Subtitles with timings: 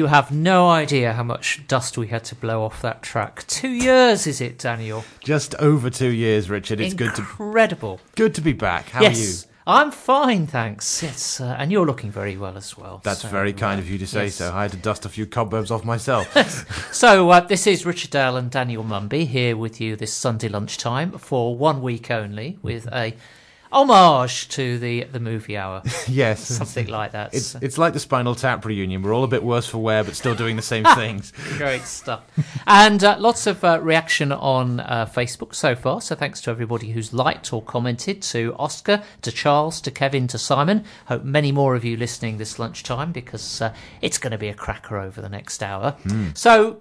[0.00, 3.46] You have no idea how much dust we had to blow off that track.
[3.46, 5.04] Two years, is it, Daniel?
[5.22, 6.80] Just over two years, Richard.
[6.80, 8.00] It's good to Incredible.
[8.16, 8.88] good to be back.
[8.88, 9.18] How yes.
[9.18, 9.52] are you?
[9.66, 11.02] I'm fine, thanks.
[11.02, 13.02] Yes, uh, and you're looking very well as well.
[13.04, 14.36] That's so, very kind uh, of you to say yes.
[14.36, 14.54] so.
[14.54, 16.34] I had to dust a few cobwebs off myself.
[16.94, 21.12] So uh, this is Richard Dale and Daniel Mumby here with you this Sunday lunchtime
[21.18, 23.14] for one week only with a
[23.72, 26.44] homage to the the movie hour, yes.
[26.46, 27.34] something like that.
[27.34, 29.02] It's it's like the Spinal Tap reunion.
[29.02, 31.32] We're all a bit worse for wear, but still doing the same things.
[31.56, 32.24] Great stuff.
[32.66, 36.00] and uh, lots of uh, reaction on uh, Facebook so far.
[36.00, 40.38] So thanks to everybody who's liked or commented to Oscar, to Charles, to Kevin, to
[40.38, 40.84] Simon.
[41.06, 44.54] Hope many more of you listening this lunchtime because uh, it's going to be a
[44.54, 45.96] cracker over the next hour.
[46.34, 46.80] So.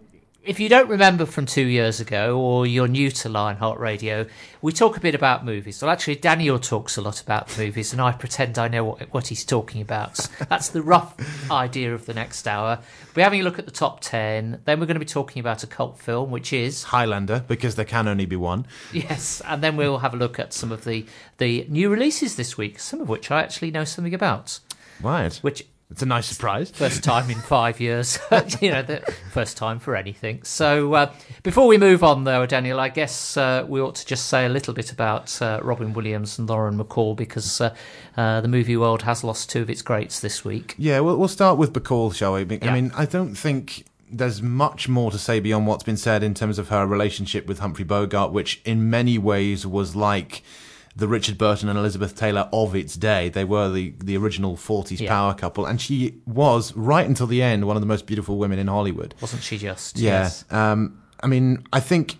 [0.50, 4.26] If you don't remember from two years ago, or you're new to Lionheart Radio,
[4.64, 5.80] we talk a bit about movies.
[5.80, 9.28] Well, actually, Daniel talks a lot about movies, and I pretend I know what, what
[9.28, 10.28] he's talking about.
[10.50, 11.14] That's the rough
[11.52, 12.80] idea of the next hour.
[13.16, 14.62] We're having a look at the top 10.
[14.66, 17.86] Then we're going to be talking about a cult film, which is, Highlander, because there
[17.86, 18.66] can only be one.
[18.92, 21.06] yes, and then we'll have a look at some of the,
[21.38, 24.60] the new releases this week, some of which I actually know something about,
[25.00, 25.36] Right.
[25.44, 26.70] which It's a nice surprise.
[26.70, 28.20] First time in five years,
[28.62, 29.00] you know, the
[29.32, 30.44] first time for anything.
[30.44, 34.28] So, uh, before we move on, though, Daniel, I guess uh, we ought to just
[34.28, 37.74] say a little bit about uh, Robin Williams and Lauren Bacall because uh,
[38.16, 40.76] uh, the movie world has lost two of its greats this week.
[40.78, 42.42] Yeah, we'll, we'll start with Bacall, shall we?
[42.42, 42.74] I Yeah.
[42.74, 46.60] mean, I don't think there's much more to say beyond what's been said in terms
[46.60, 50.44] of her relationship with Humphrey Bogart, which in many ways was like
[50.96, 53.30] the Richard Burton and Elizabeth Taylor of its day.
[53.30, 55.10] They were the, the original 40s Yeah.
[55.10, 58.60] power couple, and she was, right until the end, one of the most beautiful women
[58.60, 59.14] in Hollywood.
[59.22, 59.98] Wasn't she just?
[59.98, 60.24] Yeah.
[60.24, 60.46] Yes.
[60.52, 62.18] Um, I mean, I think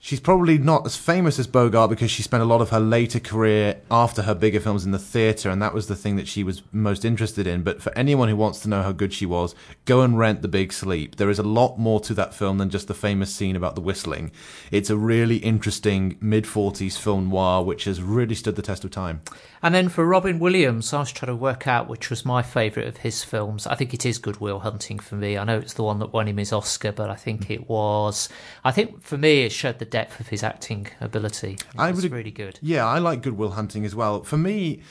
[0.00, 3.18] she's probably not as famous as Bogart because she spent a lot of her later
[3.18, 6.44] career after her bigger films in the theatre, and that was the thing that she
[6.44, 7.62] was most interested in.
[7.62, 9.54] But for anyone who wants to know how good she was,
[9.84, 11.16] go and rent The Big Sleep.
[11.16, 13.80] There is a lot more to that film than just the famous scene about the
[13.80, 14.30] whistling.
[14.70, 18.90] It's a really interesting mid 40s film noir which has really stood the test of
[18.90, 19.22] time.
[19.62, 22.88] And then for Robin Williams, I was trying to work out which was my favourite
[22.88, 23.66] of his films.
[23.66, 25.36] I think it is Good Will Hunting for me.
[25.36, 28.28] I know it's the one that won him his Oscar, but I think it was.
[28.64, 31.52] I think for me, it showed the depth of his acting ability.
[31.54, 32.58] It I would really good.
[32.62, 34.22] Yeah, I like Good Will Hunting as well.
[34.22, 34.82] For me,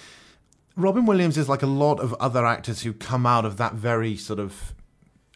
[0.75, 4.15] Robin Williams is like a lot of other actors who come out of that very
[4.15, 4.73] sort of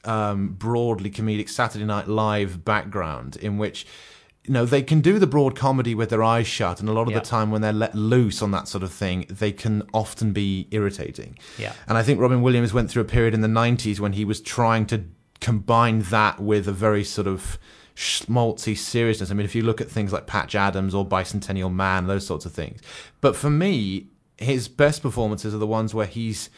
[0.04, 3.86] um, broadly comedic Saturday Night Live background, in which
[4.46, 7.04] you know they can do the broad comedy with their eyes shut, and a lot
[7.04, 7.20] of Yeah.
[7.20, 10.68] the time when they're let loose on that sort of thing, they can often be
[10.72, 11.38] irritating.
[11.60, 11.74] Yeah.
[11.88, 14.42] And I think Robin Williams went through a period in the 90s when he was
[14.42, 15.04] trying to
[15.40, 17.60] combine that with a very sort of
[18.02, 19.30] schmaltzy seriousness.
[19.30, 22.46] I mean, if you look at things like Patch Adams or Bicentennial Man, those sorts
[22.48, 22.82] of things.
[23.22, 24.08] But for me,
[24.38, 26.50] his best performances are the ones where he's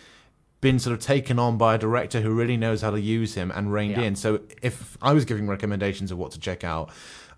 [0.61, 3.51] been sort of taken on by a director who really knows how to use him
[3.51, 4.03] and reined Yeah.
[4.03, 4.15] in.
[4.15, 6.89] So if I was giving recommendations of what to check out,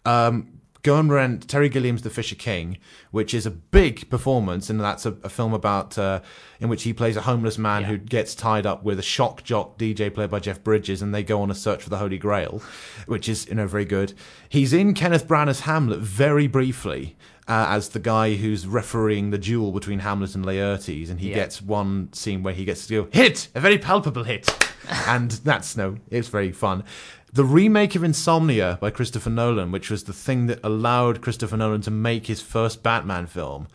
[0.05, 2.77] um, go and rent Terry Gilliam's The Fisher King,
[3.11, 6.21] which is a big performance, and that's a, a film about uh,
[6.59, 7.87] in which he plays a homeless man Yeah.
[7.87, 11.23] who gets tied up with a shock jock DJ played by Jeff Bridges, and they
[11.23, 12.61] go on a search for the Holy Grail,
[13.07, 14.13] which is you know very good.
[14.47, 17.15] He's in Kenneth Branagh's Hamlet very briefly.
[17.47, 21.35] Uh, as the guy who's refereeing the duel between Hamlet and Laertes, and he Yeah.
[21.35, 24.49] gets one scene where he gets to go hit a very palpable hit,
[25.07, 26.83] and that's no, it's very fun.
[27.31, 31.81] The remake of Insomnia by Christopher Nolan, which was the thing that allowed Christopher Nolan
[31.81, 33.67] to make his first Batman film,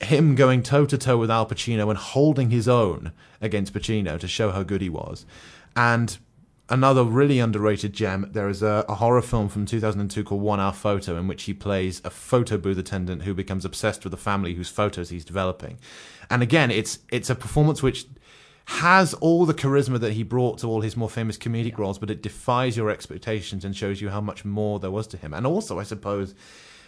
[0.00, 3.10] him going toe to toe with Al Pacino and holding his own
[3.40, 5.26] against Pacino to show how good he was,
[5.74, 6.18] and
[6.68, 8.28] another really underrated gem.
[8.32, 11.54] There is a, a horror film from 2002 called One Hour Photo, in which he
[11.54, 15.78] plays a photo booth attendant who becomes obsessed with a family whose photos he's developing.
[16.30, 18.06] And again, it's it's a performance which
[18.66, 22.10] has all the charisma that he brought to all his more famous comedic roles, but
[22.10, 25.32] it defies your expectations and shows you how much more there was to him.
[25.32, 26.34] And also, I suppose,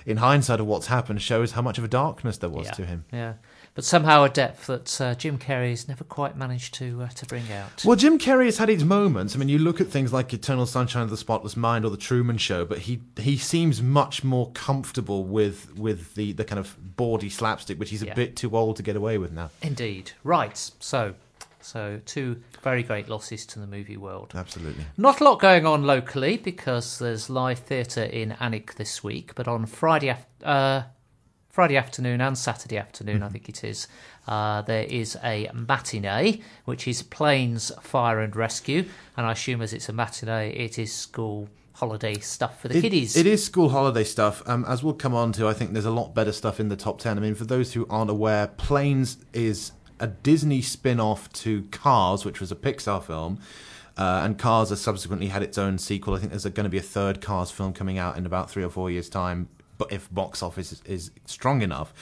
[0.08, 2.72] in hindsight of what's happened, shows how much of a darkness there was yeah.
[2.72, 3.04] to him.
[3.12, 3.34] Yeah.
[3.74, 7.44] But somehow a depth that uh, Jim Carrey's never quite managed to uh, to bring
[7.52, 7.84] out.
[7.84, 9.36] Well, Jim Carrey has had his moments.
[9.36, 11.96] I mean, you look at things like Eternal Sunshine of the Spotless Mind or The
[11.96, 16.76] Truman Show, but he he seems much more comfortable with with the, the kind of
[16.96, 19.50] bawdy slapstick, which he's a bit too old to get away with now.
[19.62, 20.10] Indeed.
[20.24, 20.56] Right.
[20.80, 21.14] So,
[21.60, 24.32] so two very great losses to the movie world.
[24.34, 24.84] Absolutely.
[24.96, 29.48] Not a lot going on locally because there's live theatre in Alnwick this week, but
[29.48, 30.82] on Friday, uh,
[31.50, 33.88] Friday afternoon and Saturday afternoon, I think it is,
[34.28, 38.84] uh, there is a matinee, which is Planes Fire and Rescue,
[39.16, 42.80] and I assume as it's a matinee, it is school holiday stuff for the It-
[42.82, 43.16] kiddies.
[43.16, 44.42] It is school holiday stuff.
[44.46, 46.76] Um, as we'll come on to, I think there's a lot better stuff in the
[46.76, 47.16] top 10.
[47.16, 52.24] I mean, for those who aren't aware, Planes is a Disney spin off to Cars,
[52.24, 53.40] which was a Pixar film.
[53.96, 56.14] Uh, and Cars has subsequently had its own sequel.
[56.14, 58.62] I think there's going to be a third Cars film coming out in about three
[58.62, 61.92] or four years' time, but if box office is, is strong enough.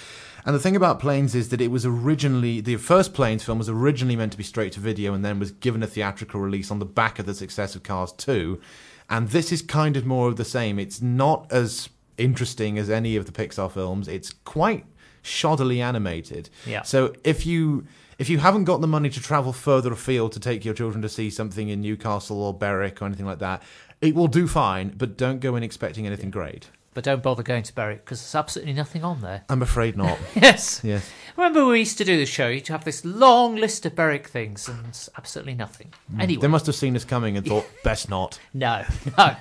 [0.45, 3.71] And the thing about Planes is that it was originally the first Planes film was
[3.71, 6.81] originally meant to be straight to video and then was given a theatrical release on
[6.81, 8.61] the back of the success of Cars 2.
[9.09, 10.79] And this is kind of more of the same.
[10.79, 11.89] It's not as
[12.19, 14.07] interesting as any of the Pixar films.
[14.07, 14.85] It's quite
[15.27, 16.49] shoddily animated.
[16.65, 16.83] Yeah.
[16.83, 17.87] So if you
[18.19, 21.09] if you haven't got the money to travel further afield to take your children to
[21.09, 23.63] see something in Newcastle or Berwick or anything like that,
[24.01, 26.71] it will do fine, but don't go in expecting anything great.
[26.95, 29.45] But don't bother going to Berwick because there's absolutely nothing on there.
[29.51, 30.19] I'm afraid not.
[30.35, 30.81] Yes.
[30.83, 31.11] yes.
[31.37, 34.67] Remember we used to do the show, you'd have this long list of Berwick things
[34.67, 35.93] and absolutely nothing.
[36.15, 36.23] Mm.
[36.23, 36.41] Anyway.
[36.41, 38.41] They must have seen us coming and thought, best not.
[38.55, 38.83] No,
[39.19, 39.37] no.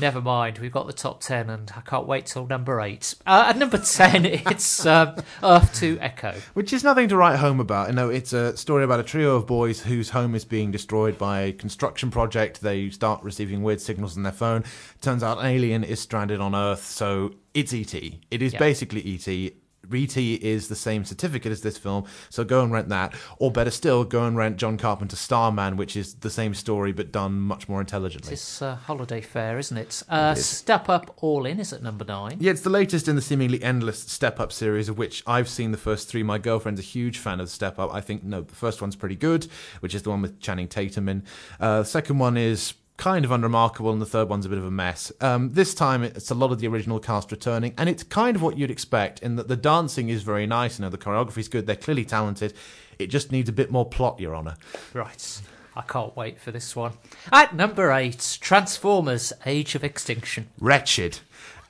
[0.00, 0.58] Never mind.
[0.58, 3.14] We've got the top ten, and I can't wait till number eight.
[3.26, 6.34] Uh, at number ten, it's uh, Earth to Echo.
[6.54, 7.88] Which is nothing to write home about.
[7.88, 11.16] You know, it's a story about a trio of boys whose home is being destroyed
[11.16, 12.60] by a construction project.
[12.60, 14.64] They start receiving weird signals on their phone.
[15.00, 17.94] Turns out an alien is stranded on Earth, so it's ET.
[17.94, 18.58] It is Yeah.
[18.58, 19.52] basically ET.
[19.92, 23.14] ET is the same certificate as this film, so go and rent that.
[23.38, 27.12] Or better still, go and rent John Carpenter's Starman, which is the same story but
[27.12, 28.32] done much more intelligently.
[28.32, 30.02] It's uh, holiday fair, isn't it?
[30.08, 32.36] Uh, Step Up All In is at number nine.
[32.40, 35.72] Yeah, it's the latest in the seemingly endless Step Up series, of which I've seen
[35.72, 36.22] the first three.
[36.22, 37.92] My girlfriend's a huge fan of Step Up.
[37.92, 39.46] I think, no, the first one's pretty good,
[39.80, 41.22] which is the one with Channing Tatum in.
[41.60, 44.64] Uh, the second one is kind of unremarkable, and the third one's a bit of
[44.64, 45.12] a mess.
[45.20, 48.42] Um, this time, it's a lot of the original cast returning, and it's kind of
[48.42, 51.66] what you'd expect in that the dancing is very nice, you know, the choreography's good,
[51.66, 52.54] they're clearly talented.
[52.98, 54.54] It just needs a bit more plot, Your Honour.
[54.92, 55.40] Right.
[55.76, 56.92] I can't wait for this one.
[57.32, 60.48] At number eight, Transformers Age of Extinction.
[60.60, 61.18] wretched.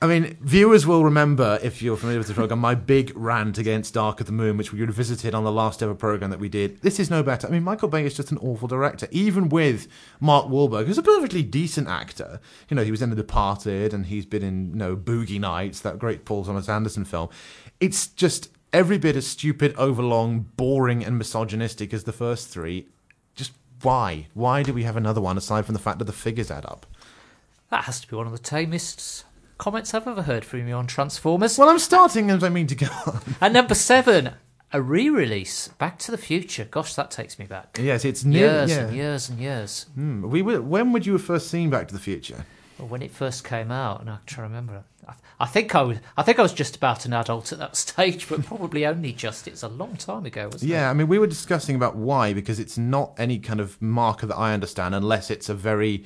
[0.01, 3.93] I mean, viewers will remember, if you're familiar with the program, my big rant against
[3.93, 6.81] Dark of the Moon, which we revisited on the last ever program that we did.
[6.81, 7.47] This is no better.
[7.47, 9.87] I mean, Michael Bay is just an awful director, even with
[10.19, 12.41] Mark Wahlberg, who's a perfectly decent actor.
[12.69, 15.79] You know, he was in The Departed, and he's been in, you know, Boogie Nights,
[15.79, 17.29] that great Paul Thomas Anderson film.
[17.79, 22.89] It's just every bit as stupid, overlong, boring, and misogynistic as the first three.
[23.33, 24.27] Just why?
[24.33, 26.85] Why do we have another one aside from the fact that the figures add up?
[27.69, 29.23] That has to be one of the tamest
[29.57, 31.57] comments I've ever heard from you on Transformers.
[31.57, 33.21] Well, I'm starting as I mean to go on.
[33.41, 34.31] At number seven,
[34.71, 36.65] a re-release, Back to the Future.
[36.65, 37.77] Gosh, that takes me back.
[37.81, 38.47] Yes, it's near.
[38.47, 38.79] Years yeah.
[38.79, 39.85] and years and years.
[39.95, 40.29] Hmm.
[40.29, 42.45] We were, when would you have first seen Back to the Future?
[42.77, 44.83] Well, when it first came out, and I try to remember.
[45.07, 45.97] I, I think I was.
[46.17, 49.47] I think I was just about an adult at that stage, but probably only just.
[49.47, 50.73] It's a long time ago, wasn't it?
[50.73, 54.25] Yeah, I mean, we were discussing about why because it's not any kind of marker
[54.27, 56.03] that I understand, unless it's a very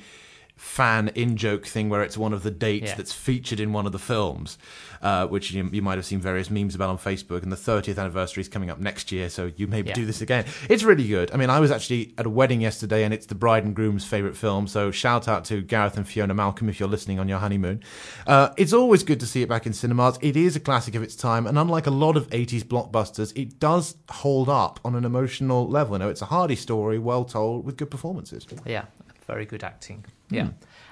[0.60, 2.94] fan in joke thing where it's one of the dates Yeah.
[2.94, 4.58] that's featured in one of the films,
[5.00, 7.42] uh, which you, you might have seen various memes about on Facebook.
[7.42, 9.94] And the 30th anniversary is coming up next year, so you may Yeah.
[9.94, 10.44] do this again.
[10.68, 11.30] It's really good.
[11.32, 14.04] I mean, I was actually at a wedding yesterday, and it's the bride and groom's
[14.04, 14.66] favorite film.
[14.66, 17.82] So shout out to Gareth and Fiona Malcolm if you're listening on your honeymoon.
[18.26, 20.18] Uh, it's always good to see it back in cinemas.
[20.20, 23.58] It is a classic of its time, and unlike a lot of 80s blockbusters, it
[23.58, 25.94] does hold up on an emotional level.
[25.94, 28.46] You know, it's a hardy story, well told, with good performances.
[28.66, 28.84] Yeah,
[29.30, 30.04] very good acting.
[30.28, 30.34] Hmm.
[30.34, 30.48] Yeah.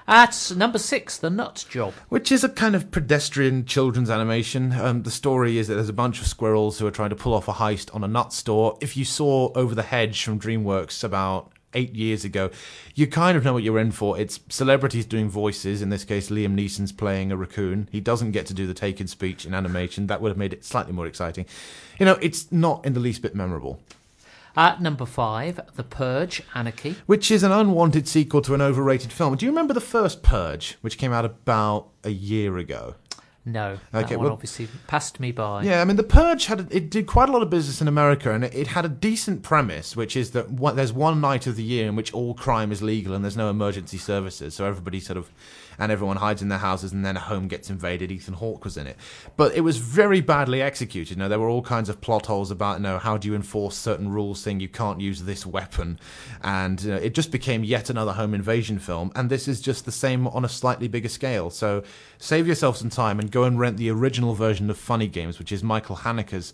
[0.07, 1.93] At number six, The Nut Job.
[2.07, 4.71] Which is a kind of pedestrian children's animation.
[4.71, 7.33] Um, the story is that there's a bunch of squirrels who are trying to pull
[7.33, 8.77] off a heist on a nut store.
[8.81, 12.49] If you saw Over the Hedge from DreamWorks about eight years ago,
[12.95, 14.17] you kind of know what you're in for.
[14.17, 15.83] It's celebrities doing voices.
[15.83, 17.87] In this case, Liam Neeson's playing a raccoon.
[17.91, 20.07] He doesn't get to do the taken speech in animation.
[20.07, 21.45] That would have made it slightly more exciting.
[21.99, 23.79] You know, it's not in the least bit memorable.
[24.59, 26.97] At number five, The Purge, Anarchy.
[27.05, 29.37] Which is an unwanted sequel to an overrated film.
[29.37, 32.95] Do you remember the first Purge, which came out about a year ago?
[33.45, 35.63] No, that Okay, one well- obviously passed me by.
[35.63, 37.87] Yeah, I mean, The Purge had a, it did quite a lot of business in
[37.87, 41.47] America, and it, it had a decent premise, which is that one, there's one night
[41.47, 44.65] of the year in which all crime is legal and there's no emergency services, so
[44.65, 45.31] everybody sort of
[45.79, 48.11] and everyone hides in their houses, and then a home gets invaded.
[48.11, 48.97] Ethan Hawke was in it,
[49.37, 51.11] but it was very badly executed.
[51.11, 53.35] You know, there were all kinds of plot holes about you know how do you
[53.35, 55.99] enforce certain rules, saying you can't use this weapon,
[56.43, 59.11] and you know, it just became yet another home invasion film.
[59.15, 61.49] And this is just the same on a slightly bigger scale.
[61.49, 61.83] So
[62.17, 65.51] save yourself some time and go and rent the original version of Funny Games, which
[65.51, 66.53] is Michael Haneke's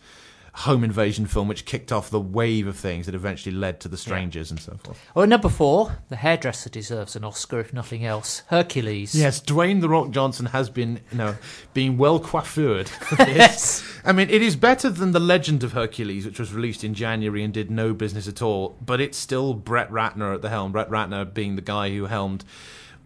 [0.59, 3.97] home invasion film, which kicked off the wave of things that eventually led to The
[3.97, 4.97] Strangers and so forth.
[5.13, 8.41] Well, number four, The Hairdresser deserves an Oscar, if nothing else.
[8.47, 9.13] Hercules.
[9.13, 11.35] Yes, Dwayne the Rock Johnson has been, you know,
[11.73, 13.35] being well coiffured for this.
[13.35, 13.83] Yes.
[14.05, 17.43] I mean, it is better than The Legend of Hercules, which was released in January
[17.43, 20.71] and did no business at all, but it's still Brett Ratner at the helm.
[20.71, 22.45] Brett Ratner being the guy who helmed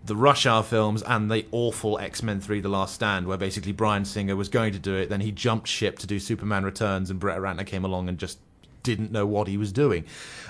[0.03, 3.71] the Rush Hour films and the awful X Men 3 The Last Stand, where basically
[3.71, 7.09] Bryan Singer was going to do it, then he jumped ship to do Superman Returns,
[7.09, 8.39] and Brett Ratner came along and just
[8.81, 10.05] didn't know what he was doing.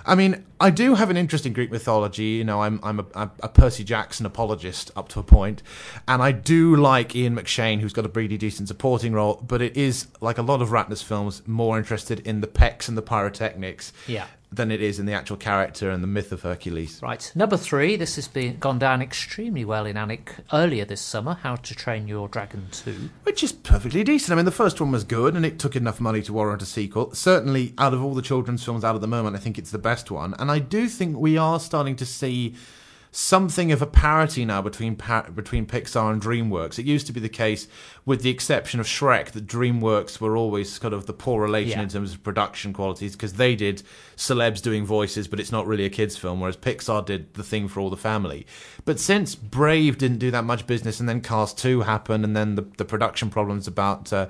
[0.06, 2.24] I mean, I do have an interest in Greek mythology.
[2.24, 5.64] You know, I'm I'm a, a Percy Jackson apologist up to a point,
[6.08, 9.44] and I do like Ian McShane, who's got a pretty decent supporting role.
[9.46, 12.98] But it is like a lot of Ratner's films, more interested in the pecs and
[12.98, 13.94] the pyrotechnics.
[14.08, 17.00] Yeah than it is in the actual character and the myth of Hercules.
[17.04, 17.32] Right.
[17.36, 21.56] Number three, this has been gone down extremely well in Alnwick earlier this summer, How
[21.56, 23.10] to Train Your Dragon 2.
[23.24, 24.32] Which is perfectly decent.
[24.32, 26.66] I mean, the first one was good and it took enough money to warrant a
[26.66, 27.14] sequel.
[27.14, 29.78] Certainly, out of all the children's films out at the moment, I think it's the
[29.78, 30.34] best one.
[30.40, 32.56] And I do think we are starting to see
[33.12, 34.96] something of a parity now between
[35.34, 36.78] between Pixar and DreamWorks.
[36.78, 37.68] It used to be the case,
[38.06, 41.84] with the exception of Shrek, that DreamWorks were always kind of the poor relation yeah.
[41.84, 43.84] in terms of production qualities because they did
[44.16, 46.40] celebs doing voices, but it's not really a kids' film.
[46.40, 48.46] Whereas Pixar did the thing for all the family.
[48.86, 52.56] But since Brave didn't do that much business, and then Cars Two happened, and then
[52.56, 54.28] the the production problems about uh,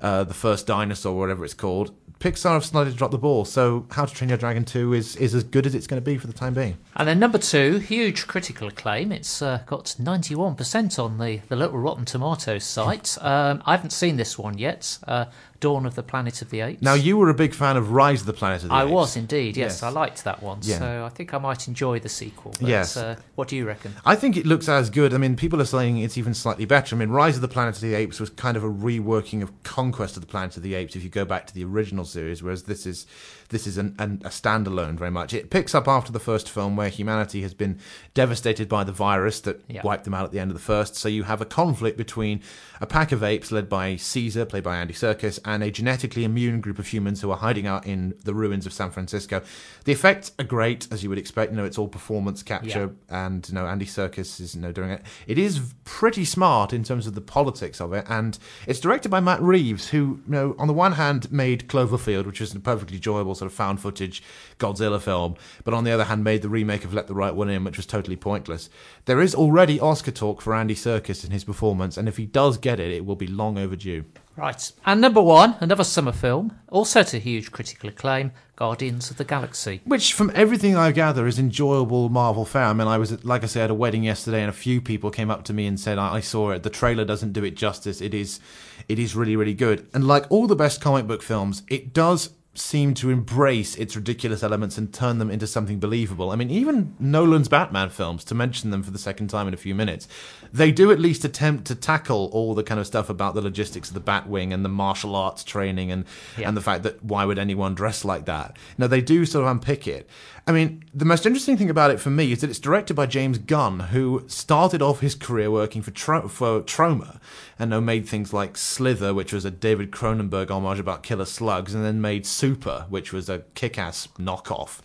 [0.00, 3.44] uh, the first dinosaur, whatever it's called, Pixar have started to drop the ball.
[3.44, 6.04] So How to Train Your Dragon 2 is, is as good as it's going to
[6.04, 6.78] be for the time being.
[6.94, 9.10] And then number two, huge critical acclaim.
[9.10, 13.18] It's uh, got 91% on the, the little Rotten Tomatoes site.
[13.20, 14.98] Um, I haven't seen this one yet.
[15.04, 15.24] Uh,
[15.62, 16.82] Dawn of the Planet of the Apes.
[16.82, 18.90] Now, you were a big fan of Rise of the Planet of the I Apes.
[18.90, 19.82] I was indeed, yes, yes.
[19.84, 20.58] I liked that one.
[20.62, 20.78] Yeah.
[20.80, 22.52] So I think I might enjoy the sequel.
[22.60, 22.96] But, yes.
[22.96, 23.94] Uh, what do you reckon?
[24.04, 25.14] I think it looks as good.
[25.14, 26.96] I mean, people are saying it's even slightly better.
[26.96, 29.62] I mean, Rise of the Planet of the Apes was kind of a reworking of
[29.62, 32.42] Conquest of the Planet of the Apes if you go back to the original series,
[32.42, 33.06] whereas this is
[33.50, 35.34] this is an, an, a standalone very much.
[35.34, 37.78] It picks up after the first film where humanity has been
[38.14, 39.82] devastated by the virus that yeah.
[39.84, 40.96] wiped them out at the end of the first.
[40.96, 42.40] So you have a conflict between
[42.80, 46.60] a pack of apes led by Caesar, played by Andy Serkis, and a genetically immune
[46.60, 49.42] group of humans who are hiding out in the ruins of San Francisco.
[49.84, 51.50] The effects are great, as you would expect.
[51.50, 53.26] You know, it's all performance capture, yeah.
[53.26, 55.02] and you know Andy Serkis is you know doing it.
[55.26, 59.18] It is pretty smart in terms of the politics of it, and it's directed by
[59.18, 62.96] Matt Reeves, who you know on the one hand made Cloverfield, which is a perfectly
[62.96, 64.22] enjoyable sort of found footage
[64.58, 67.50] Godzilla film, but on the other hand made the remake of Let the Right One
[67.50, 68.70] In, which was totally pointless.
[69.06, 72.58] There is already Oscar talk for Andy Serkis in his performance, and if he does
[72.58, 74.04] get it, it will be long overdue.
[74.36, 74.72] Right.
[74.86, 79.82] And number one, another summer film, also to huge critical acclaim, Guardians of the Galaxy.
[79.84, 82.48] Which, from everything I gather, is enjoyable Marvel.
[82.54, 84.80] I mean, I was, at, like I said, at a wedding yesterday, and a few
[84.80, 86.62] people came up to me and said, I saw it.
[86.62, 88.00] The trailer doesn't do it justice.
[88.00, 88.40] It is,
[88.88, 89.88] it is really, really good.
[89.92, 94.42] And like all the best comic book films, it does seem to embrace its ridiculous
[94.42, 96.30] elements and turn them into something believable.
[96.30, 99.58] I mean, even Nolan's Batman films, to mention them for the second time in a
[99.58, 100.06] few minutes,
[100.52, 103.88] they do at least attempt to tackle all the kind of stuff about the logistics
[103.88, 106.04] of the Batwing and the martial arts training and
[106.36, 106.48] yeah.
[106.48, 108.56] and the fact that why would anyone dress like that?
[108.76, 110.08] Now they do sort of unpick it.
[110.46, 113.06] I mean, the most interesting thing about it for me is that it's directed by
[113.06, 117.20] James Gunn, who started off his career working for Tro- for Troma,
[117.58, 121.74] and now made things like Slither, which was a David Cronenberg homage about killer slugs,
[121.74, 124.80] and then made Super, which was a kick-ass knockoff.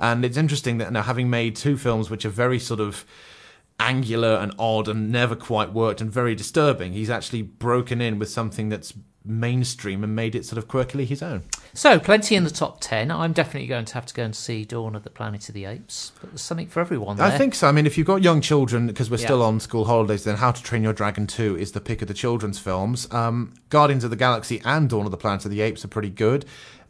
[0.00, 3.04] And it's interesting that now having made two films which are very sort of
[3.78, 8.30] angular and odd and never quite worked and very disturbing, he's actually broken in with
[8.30, 11.42] something that's mainstream and made it sort of quirkily his own.
[11.74, 13.10] So, plenty in the top 10.
[13.10, 15.64] I'm definitely going to have to go and see Dawn of the Planet of the
[15.64, 16.12] Apes.
[16.20, 17.26] But there's something for everyone there.
[17.26, 17.68] I think so.
[17.68, 19.26] I mean, if you've got young children, because we're yeah.
[19.26, 22.08] still on school holidays, then How to Train Your Dragon 2 is the pick of
[22.08, 23.10] the children's films.
[23.12, 26.10] Um, Guardians of the Galaxy and Dawn of the Planet of the Apes are pretty
[26.10, 26.44] good.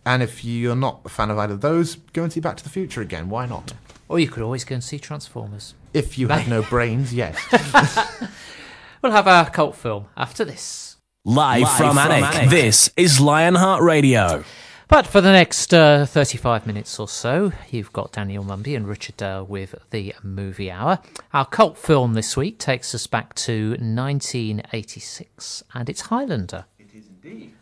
[0.05, 2.65] And if you're not a fan of either of those, go and see Back to
[2.65, 3.29] the Future again.
[3.29, 3.73] Why not?
[4.09, 5.75] Or you could always go and see Transformers.
[5.95, 7.37] If you have no brains, yes.
[9.03, 10.97] we'll have our cult film after this.
[11.25, 14.43] Live, Live from, from Alnwick, this is Lionheart Radio.
[14.89, 19.17] But for the next uh, 35 minutes or so, you've got Daniel Mumby and Richard
[19.17, 20.99] Dale with the Movie Hour.
[21.33, 26.65] Our cult film this week takes us back to 1986, and it's Highlander.
[26.79, 27.53] It is indeed.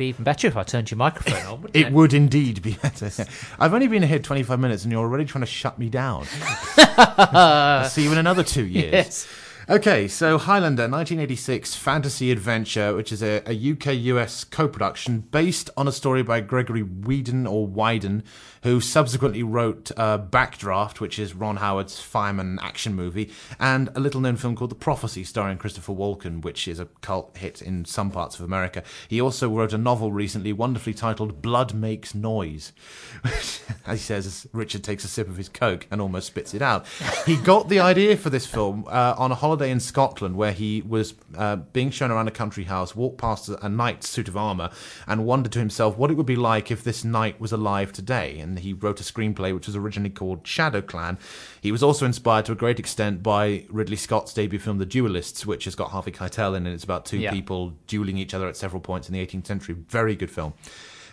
[0.00, 1.92] Be even better if I turned your microphone on, it, it?
[1.92, 3.10] would indeed be better.
[3.58, 6.24] I've only been here 25 minutes, and you're already trying to shut me down.
[7.90, 8.94] See you in another two years.
[8.94, 9.28] Yes.
[9.70, 15.70] Okay, so Highlander, 1986 fantasy adventure, which is a, a UK US co production based
[15.76, 18.24] on a story by Gregory Whedon or Widen,
[18.64, 24.20] who subsequently wrote uh, Backdraft, which is Ron Howard's fireman action movie, and a little
[24.20, 28.10] known film called The Prophecy, starring Christopher Walken, which is a cult hit in some
[28.10, 28.82] parts of America.
[29.06, 32.72] He also wrote a novel recently, wonderfully titled Blood Makes Noise,
[33.22, 36.60] which, he says, as Richard takes a sip of his Coke and almost spits it
[36.60, 36.86] out.
[37.24, 40.52] He got the idea for this film uh, on a holiday holiday in Scotland where
[40.52, 44.36] he was uh, being shown around a country house, walked past a knight's suit of
[44.36, 44.70] armour,
[45.06, 48.38] and wondered to himself what it would be like if this knight was alive today.
[48.38, 51.18] And he wrote a screenplay which was originally called Shadow Clan.
[51.60, 55.44] He was also inspired to a great extent by Ridley Scott's debut film The Duelists,
[55.44, 56.72] which has got Harvey Keitel in it.
[56.72, 57.30] It's about two yeah.
[57.30, 59.76] people dueling each other at several points in the 18th century.
[59.88, 60.54] Very good film.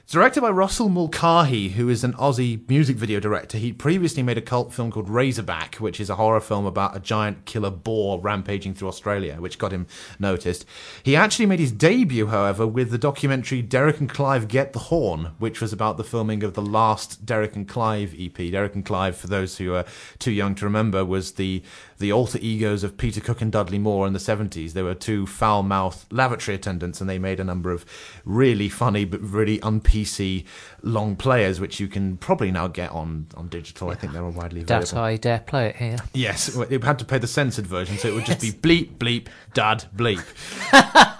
[0.10, 3.58] Directed by Russell Mulcahy, who is an Aussie music video director.
[3.58, 7.02] He previously made a cult film called Razorback, which is a horror film about a
[7.02, 9.86] giant killer boar rampaging through Australia, which got him
[10.18, 10.66] noticed.
[11.04, 15.32] He actually made his debut, however, with the documentary Derek and Clive Get the Horn,
[15.40, 18.34] which was about the filming of the last Derek and Clive EP.
[18.34, 19.84] Derek and Clive, for those who are
[20.20, 21.62] too young to remember, was the
[22.00, 24.74] the alter egos of Peter Cook and Dudley Moore in the 70s.
[24.74, 27.86] They were two foul mouthed lavatory attendants, and they made a number of
[28.26, 30.46] really funny but really un PC
[30.84, 33.90] long players, which you can probably now get on, on digital.
[33.90, 34.86] I think they're all widely available.
[34.86, 35.98] Doubt I dare play it here.
[36.14, 39.28] Yes, it had to pay the censored version, so it would just be bleep, bleep,
[39.54, 40.24] dad, bleep.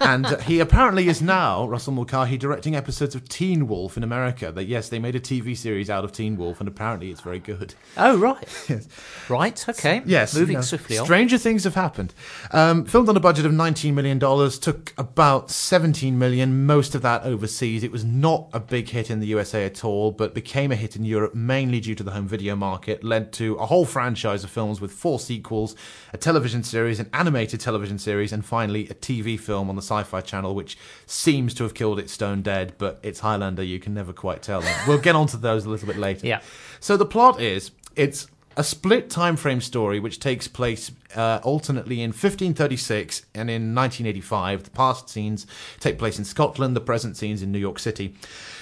[0.00, 4.52] and uh, he apparently is now, Russell Mulcahy, directing episodes of Teen Wolf in America.
[4.52, 7.38] That Yes, they made a TV series out of Teen Wolf, and apparently it's very
[7.38, 7.74] good.
[7.96, 8.46] Oh, right.
[9.28, 10.00] Right, okay.
[10.06, 10.34] Yes.
[10.34, 11.04] Moving you know, swiftly on.
[11.04, 12.14] Stranger things have happened.
[12.50, 17.24] Um, filmed on a budget of $19 million, took about 17 million, most of that
[17.24, 17.82] overseas.
[17.82, 20.96] It was not a big hit in the USA at all, but became a hit
[20.96, 24.50] in Europe mainly due to the home video market, led to a whole franchise of
[24.50, 25.74] films with four sequels,
[26.12, 30.02] a television series, an animated television series, and finally a TV film on the Sci
[30.02, 30.76] Fi Channel, which
[31.06, 34.62] seems to have killed it stone dead, but it's Highlander, you can never quite tell.
[34.86, 36.26] we'll get onto those a little bit later.
[36.26, 36.40] Yeah.
[36.80, 38.28] So the plot is it's
[38.58, 44.64] a split time frame story which takes place uh, alternately in 1536 and in 1985.
[44.64, 45.46] The past scenes
[45.78, 48.16] take place in Scotland, the present scenes in New York City.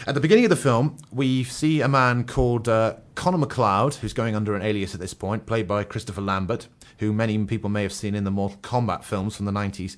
[0.07, 4.13] At the beginning of the film, we see a man called uh, Connor MacLeod, who's
[4.13, 7.83] going under an alias at this point, played by Christopher Lambert, who many people may
[7.83, 9.97] have seen in the Mortal Kombat films from the 90s.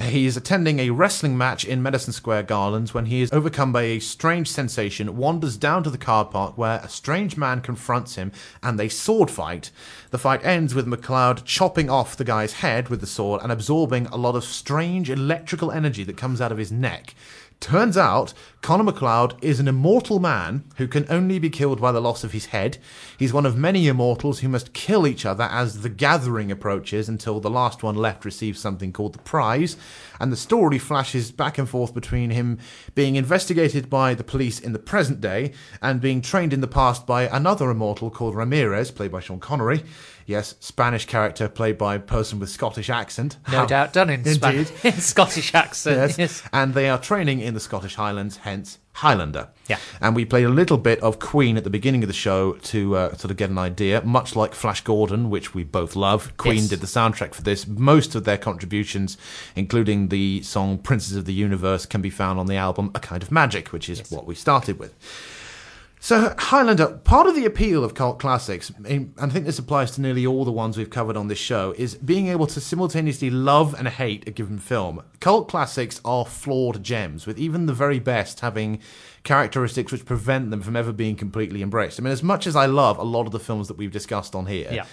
[0.00, 3.82] He is attending a wrestling match in Madison Square Gardens when he is overcome by
[3.82, 8.32] a strange sensation, wanders down to the car park where a strange man confronts him
[8.62, 9.70] and they sword fight.
[10.10, 14.06] The fight ends with MacLeod chopping off the guy's head with the sword and absorbing
[14.06, 17.14] a lot of strange electrical energy that comes out of his neck.
[17.60, 22.00] Turns out, Connor MacLeod is an immortal man who can only be killed by the
[22.00, 22.78] loss of his head.
[23.18, 27.38] He's one of many immortals who must kill each other as the gathering approaches until
[27.38, 29.76] the last one left receives something called the prize.
[30.18, 32.58] And the story flashes back and forth between him
[32.94, 37.06] being investigated by the police in the present day and being trained in the past
[37.06, 39.82] by another immortal called Ramirez, played by Sean Connery.
[40.30, 43.36] Yes, Spanish character played by a person with Scottish accent.
[43.50, 44.70] No How- doubt done in, Indeed.
[44.84, 45.96] in Scottish accent.
[45.96, 46.18] Yes.
[46.18, 46.42] Yes.
[46.52, 49.48] And they are training in the Scottish Highlands, hence Highlander.
[49.68, 49.78] Yeah.
[50.00, 52.96] And we played a little bit of Queen at the beginning of the show to
[52.96, 56.36] uh, sort of get an idea, much like Flash Gordon, which we both love.
[56.36, 56.68] Queen Yes.
[56.68, 57.66] did the soundtrack for this.
[57.66, 59.18] Most of their contributions,
[59.56, 63.22] including the song Princes of the Universe, can be found on the album A Kind
[63.24, 64.94] of Magic, which is what we started with.
[66.02, 70.00] So, Highlander, part of the appeal of cult classics, and I think this applies to
[70.00, 73.74] nearly all the ones we've covered on this show, is being able to simultaneously love
[73.78, 75.02] and hate a given film.
[75.20, 78.80] Cult classics are flawed gems, with even the very best having
[79.24, 82.00] characteristics which prevent them from ever being completely embraced.
[82.00, 84.34] I mean, as much as I love a lot of the films that we've discussed
[84.34, 84.86] on here, Yeah.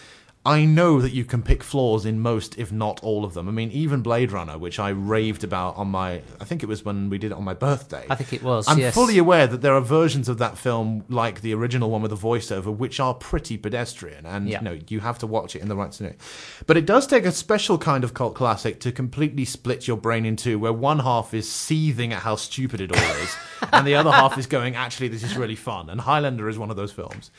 [0.48, 3.50] I know that you can pick flaws in most, if not all of them.
[3.50, 6.86] I mean, even Blade Runner, which I raved about on my, I think it was
[6.86, 8.06] when we did it on my birthday.
[8.10, 8.94] I think it was, I'm yes.
[8.94, 12.18] fully aware that there are versions of that film, like the original one with the
[12.18, 14.60] voiceover, which are pretty pedestrian, and Yeah.
[14.60, 16.18] you know you have to watch it in the right scenario.
[16.66, 20.26] But it does take a special kind of cult classic to completely split your brain
[20.26, 23.36] in two, where one half is seething at how stupid it all is,
[23.74, 25.90] and the other half is going, actually, this is really fun.
[25.90, 27.32] And Highlander is one of those films.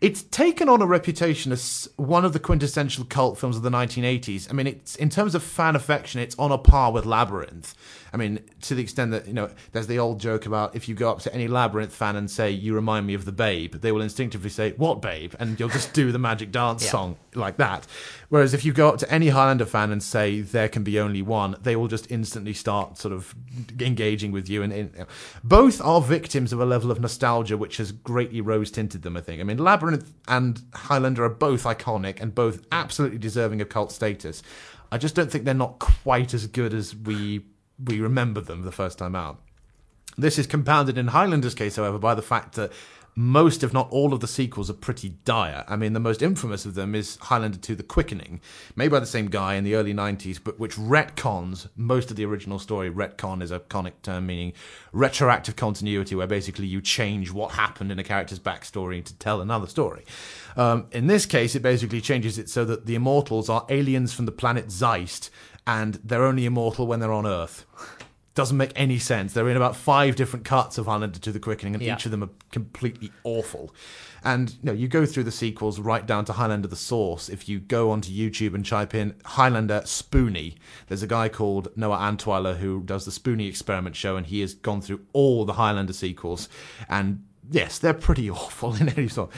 [0.00, 4.50] It's taken on a reputation as one of the quintessential cult films of the 1980s.
[4.50, 7.74] I mean, it's in terms of fan affection, it's on a par with Labyrinth.
[8.12, 10.94] I mean, to the extent that you know, there's the old joke about if you
[10.94, 13.90] go up to any Labyrinth fan and say, "You remind me of the Babe," they
[13.92, 16.90] will instinctively say, "What Babe?" and you'll just do the Magic Dance Yeah.
[16.90, 17.86] song like that.
[18.28, 21.22] Whereas if you go up to any Highlander fan and say, "There can be only
[21.22, 23.34] one," they will just instantly start sort of
[23.80, 24.62] engaging with you.
[24.62, 25.06] And, and
[25.42, 29.16] both are victims of a level of nostalgia which has greatly rose tinted them.
[29.16, 29.40] I think.
[29.40, 29.73] I mean, Labyrinth
[30.28, 34.42] and Highlander are both iconic and both absolutely deserving of cult status.
[34.92, 37.46] I just don't think they're not quite as good as we
[37.82, 39.40] we remember them the first time out.
[40.16, 42.72] This is compounded in Highlander's case, however, by the fact that
[43.16, 45.64] most, if not all, of the sequels are pretty dire.
[45.68, 48.40] I mean, the most infamous of them is Highlander 2 The Quickening,
[48.74, 52.24] made by the same guy in the early 90s, but which retcons most of the
[52.24, 52.90] original story.
[52.90, 54.52] Retcon is a conic term meaning
[54.92, 59.66] retroactive continuity, where basically you change what happened in a character's backstory to tell another
[59.66, 60.04] story.
[60.56, 64.26] Um, in this case, it basically changes it so that the immortals are aliens from
[64.26, 65.30] the planet Zeist,
[65.66, 67.64] and they're only immortal when they're on Earth.
[68.34, 69.32] Doesn't make any sense.
[69.32, 71.94] They're in about five different cuts of Highlander 2 the Quickening, and Yeah.
[71.94, 73.72] each of them are completely awful.
[74.24, 77.28] And you know, you go through the sequels right down to Highlander the Source.
[77.28, 80.56] If you go onto YouTube and type in Highlander Spoony,
[80.88, 84.54] there's a guy called Noah Antwiler who does the Spoony Experiment show, and he has
[84.54, 86.48] gone through all the Highlander sequels.
[86.88, 89.30] And yes, they're pretty awful in any sort.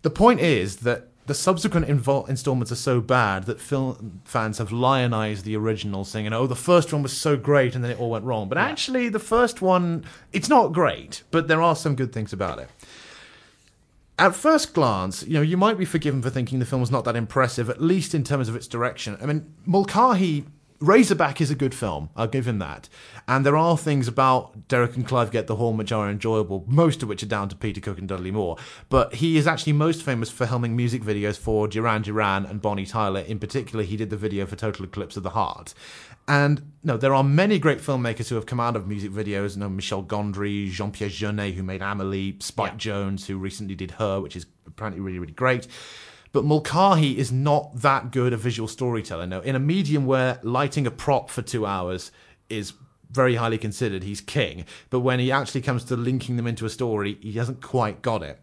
[0.00, 4.72] The point is that the subsequent invol- installments are so bad that film fans have
[4.72, 8.10] lionized the original, saying, "Oh, the first one was so great, and then it all
[8.10, 12.12] went wrong." But actually, the first one, it's not great, but there are some good
[12.12, 12.70] things about it.
[14.18, 17.04] At first glance, you know, you might be forgiven for thinking the film was not
[17.04, 19.16] that impressive, at least in terms of its direction.
[19.22, 20.44] I mean, Mulcahy
[20.82, 22.10] Razorback is a good film.
[22.16, 22.88] I'll give him that.
[23.28, 27.04] And there are things about Derek and Clive Get the Horn which are enjoyable, most
[27.04, 28.56] of which are down to Peter Cook and Dudley Moore.
[28.88, 32.84] But he is actually most famous for helming music videos for Duran Duran and Bonnie
[32.84, 33.20] Tyler.
[33.20, 35.72] In particular, he did the video for Total Eclipse of the Heart.
[36.26, 39.54] And no, there are many great filmmakers who have come out of music videos.
[39.54, 42.94] You know, Michel Gondry, Jean-Pierre Jeunet, who made Amelie, Spike Yeah.
[42.94, 45.68] Jonze, who recently did Her, which is apparently really, really great.
[46.32, 49.26] But Mulcahy is not that good a visual storyteller.
[49.26, 52.10] No, in a medium where lighting a prop for two hours
[52.48, 52.72] is
[53.10, 54.64] very highly considered, he's king.
[54.88, 58.22] But when he actually comes to linking them into a story, he hasn't quite got
[58.22, 58.40] it.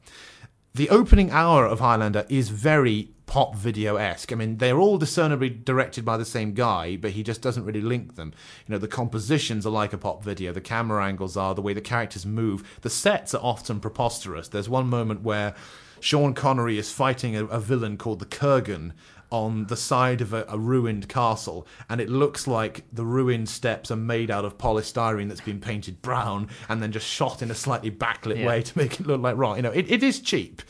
[0.75, 4.32] The opening hour of Highlander is very pop video esque.
[4.32, 7.82] I mean, they're all discernibly directed by the same guy, but he just doesn't really
[7.82, 8.34] link them.
[8.67, 11.73] You know, the compositions are like a pop video, the camera angles are, the way
[11.73, 14.47] the characters move, the sets are often preposterous.
[14.47, 15.56] There's one moment where
[16.02, 18.92] Sean Connery is fighting a, a villain called the Kurgan
[19.32, 23.92] on the side of a, a ruined castle, and it looks like the ruined steps
[23.92, 27.56] are made out of polystyrene that's been painted brown and then just shot in a
[27.56, 28.48] slightly backlit Yeah.
[28.48, 29.58] way to make it look like rock.
[29.58, 30.64] You know, it, it is cheap.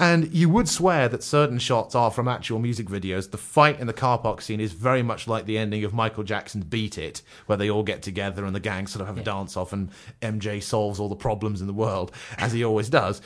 [0.00, 3.30] And you would swear that certain shots are from actual music videos.
[3.30, 6.24] The fight in the car park scene is very much like the ending of Michael
[6.24, 9.22] Jackson's Beat It, where they all get together and the gang sort of have a
[9.22, 9.90] dance off and
[10.22, 13.20] MJ solves all the problems in the world, as he always does.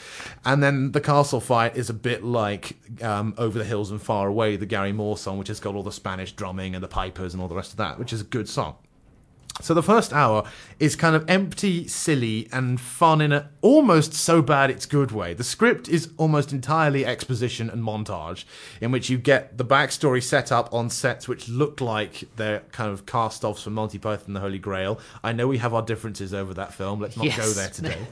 [0.45, 4.27] And then the castle fight is a bit like um, Over the Hills and Far
[4.27, 7.35] Away, the Gary Moore song, which has got all the Spanish drumming and the pipers
[7.35, 8.75] and all the rest of that, which is a good song.
[9.61, 10.45] So the first hour
[10.81, 15.33] is kind of empty, silly, and fun in a almost so bad it's good way.
[15.33, 18.45] The script is almost entirely exposition and montage,
[18.81, 22.91] in which you get the backstory set up on sets which look like they're kind
[22.93, 24.99] of cast-offs from Monty Python and the Holy Grail.
[25.23, 27.01] I know we have our differences over that film.
[27.01, 27.37] Let's not Yes.
[27.37, 27.99] go there today.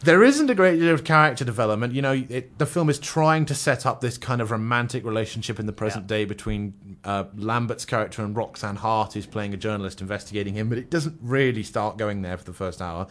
[0.00, 1.92] There isn't a great deal of character development.
[1.92, 5.58] You know, it, the film is trying to set up this kind of romantic relationship
[5.58, 6.18] in the present Yeah.
[6.18, 10.78] day between uh, Lambert's character and Roxanne Hart, who's playing a journalist investigating him, but
[10.78, 13.08] it doesn't really start going there for the first hour.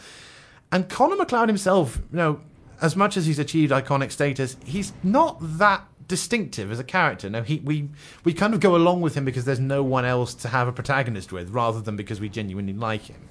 [0.72, 2.42] And Connor MacLeod himself, you know,
[2.82, 7.30] as much as he's achieved iconic status, he's not that distinctive as a character.
[7.30, 7.90] No, he we
[8.24, 10.72] we kind of go along with him because there's no one else to have a
[10.72, 13.28] protagonist with, rather than because we genuinely like him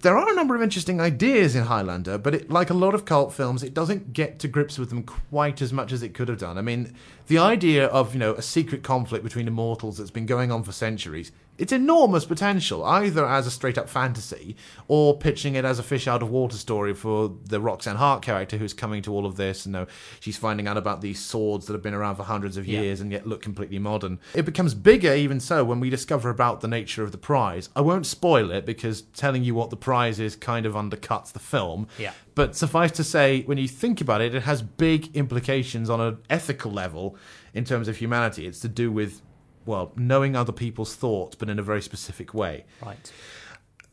[0.00, 3.04] there are a number of interesting ideas in Highlander, but it, like a lot of
[3.04, 6.28] cult films, it doesn't get to grips with them quite as much as it could
[6.28, 6.56] have done.
[6.56, 6.94] I mean,
[7.26, 10.72] the idea of you know a secret conflict between immortals that's been going on for
[10.72, 15.82] centuries, it's enormous potential, either as a straight up fantasy or pitching it as a
[15.82, 19.36] fish out of water story for the Roxanne Hart character who's coming to all of
[19.36, 19.66] this.
[19.66, 19.86] You know,
[20.20, 22.80] she's finding out about these swords that have been around for hundreds of Yeah.
[22.82, 24.20] years and yet look completely modern.
[24.34, 27.68] It becomes bigger even so when we discover about the nature of the prize.
[27.74, 31.40] I won't spoil it because telling you what the prize is kind of undercuts the
[31.40, 31.88] film.
[31.98, 32.12] Yeah.
[32.36, 36.18] But suffice to say, when you think about it, it has big implications on an
[36.30, 37.16] ethical level
[37.52, 38.46] in terms of humanity.
[38.46, 39.22] It's to do with,
[39.68, 42.64] well, knowing other people's thoughts, but in a very specific way.
[42.84, 43.12] Right.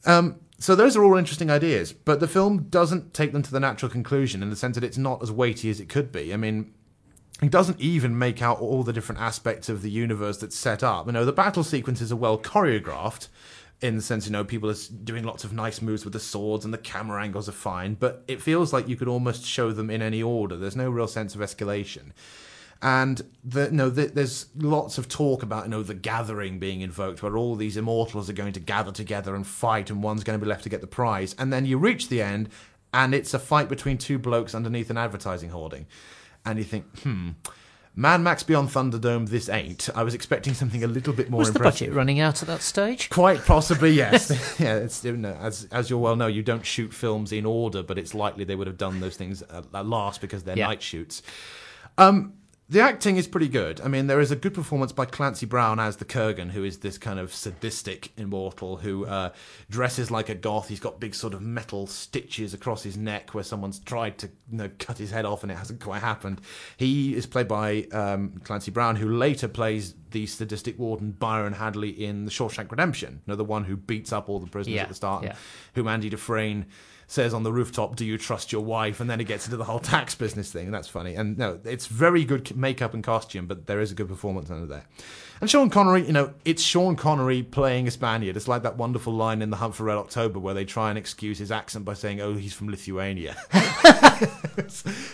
[0.05, 3.59] Um, so those are all interesting ideas, but the film doesn't take them to the
[3.59, 6.33] natural conclusion in the sense that it's not as weighty as it could be.
[6.33, 6.73] I mean,
[7.41, 11.07] it doesn't even make out all the different aspects of the universe that's set up.
[11.07, 13.27] You know, the battle sequences are well choreographed
[13.81, 16.63] in the sense, you know, people are doing lots of nice moves with the swords
[16.63, 19.89] and the camera angles are fine, but it feels like you could almost show them
[19.89, 20.55] in any order.
[20.55, 22.11] There's no real sense of escalation.
[22.81, 27.23] And the, no, the, there's lots of talk about you know the gathering being invoked,
[27.23, 30.43] where all these immortals are going to gather together and fight, and one's going to
[30.43, 31.33] be left to get the prize.
[31.39, 32.49] And then you reach the end,
[32.93, 35.88] and it's a fight between two blokes underneath an advertising hoarding,
[36.45, 37.29] and you think, hmm,
[37.95, 39.88] Mad Max Beyond Thunderdome, this ain't.
[39.95, 41.88] I was expecting something a little bit more Was the impressive.
[41.88, 43.09] budget running out at that stage?
[43.09, 44.29] Quite possibly, yes.
[44.59, 47.81] yeah, it's you know, as as you well know, you don't shoot films in order,
[47.81, 50.67] but it's likely they would have done those things at, at last because they're Yeah.
[50.67, 51.21] night shoots.
[51.97, 52.33] Um,
[52.67, 53.80] the acting is pretty good.
[53.82, 56.80] I mean, there is a good performance by Clancy Brown as the Kurgan, who is
[56.80, 59.30] this kind of sadistic immortal who uh,
[59.69, 60.69] dresses like a goth.
[60.69, 64.58] He's got big sort of metal stitches across his neck where someone's tried to you
[64.58, 66.41] know, cut his head off and it hasn't quite happened.
[66.78, 71.89] He is played by um, Clancy Brown, who later plays the sadistic warden Byron Hadley
[71.89, 73.21] in The Shawshank Redemption.
[73.25, 75.36] You know, the one who beats up all the prisoners Yeah, at the start, yeah.
[75.75, 76.65] whom Andy Dufresne
[77.07, 79.65] says on the rooftop, "Do you trust your wife?" And then it gets into the
[79.65, 81.15] whole tax business thing, and that's funny.
[81.15, 84.65] And no, it's very good makeup and costume, but there is a good performance under
[84.65, 84.85] there.
[85.41, 88.37] And Sean Connery, you know, it's Sean Connery playing a Spaniard.
[88.37, 90.97] It's like that wonderful line in The Hunt for Red October where they try and
[90.97, 93.35] excuse his accent by saying, "Oh, he's from Lithuania."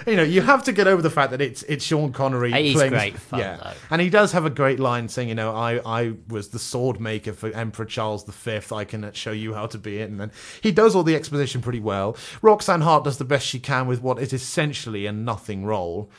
[0.05, 2.75] you know, you have to get over the fact that it's it's Sean Connery He's
[2.75, 2.91] playing.
[2.91, 3.73] great fun, yeah, though.
[3.89, 6.99] and he does have a great line saying, "You know, I I was the sword
[6.99, 8.59] maker for Emperor Charles V.
[8.71, 10.31] I can show you how to be it." And then
[10.61, 12.15] he does all the exposition pretty well.
[12.41, 16.11] Roxanne Hart does the best she can with what is essentially a nothing role.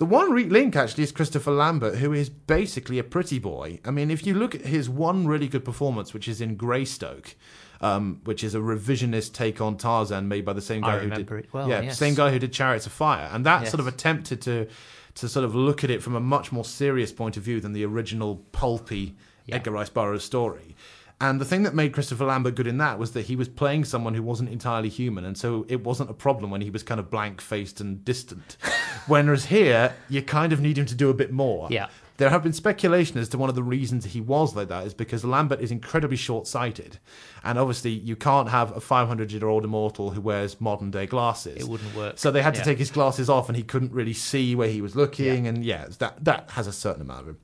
[0.00, 3.80] The one re- link actually is Christopher Lambert, who is basically a pretty boy.
[3.84, 7.34] I mean, if you look at his one really good performance, which is in Greystoke,
[7.82, 11.52] um, which is a revisionist take on Tarzan made by the same guy who did
[11.52, 11.98] well, yeah, yes.
[11.98, 13.70] same guy who did Chariots of Fire, and that Yes.
[13.72, 14.68] sort of attempted to
[15.16, 17.74] to sort of look at it from a much more serious point of view than
[17.74, 19.56] the original pulpy Yeah.
[19.56, 20.76] Edgar Rice Burroughs story.
[21.22, 23.84] And the thing that made Christopher Lambert good in that was that he was playing
[23.84, 26.98] someone who wasn't entirely human, and so it wasn't a problem when he was kind
[26.98, 28.56] of blank faced and distant.
[29.06, 31.68] Whereas here, you kind of need him to do a bit more.
[31.70, 31.88] Yeah.
[32.16, 34.92] There have been speculation as to one of the reasons he was like that is
[34.92, 36.98] because Lambert is incredibly short sighted.
[37.42, 41.62] And obviously, you can't have a 500 year old immortal who wears modern day glasses.
[41.62, 42.18] It wouldn't work.
[42.18, 42.64] So they had to Yeah.
[42.64, 45.46] take his glasses off and he couldn't really see where he was looking.
[45.46, 47.38] And yeah, that, that has a certain amount of him.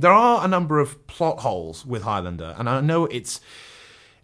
[0.00, 2.54] There are a number of plot holes with Highlander.
[2.58, 3.40] And I know it's.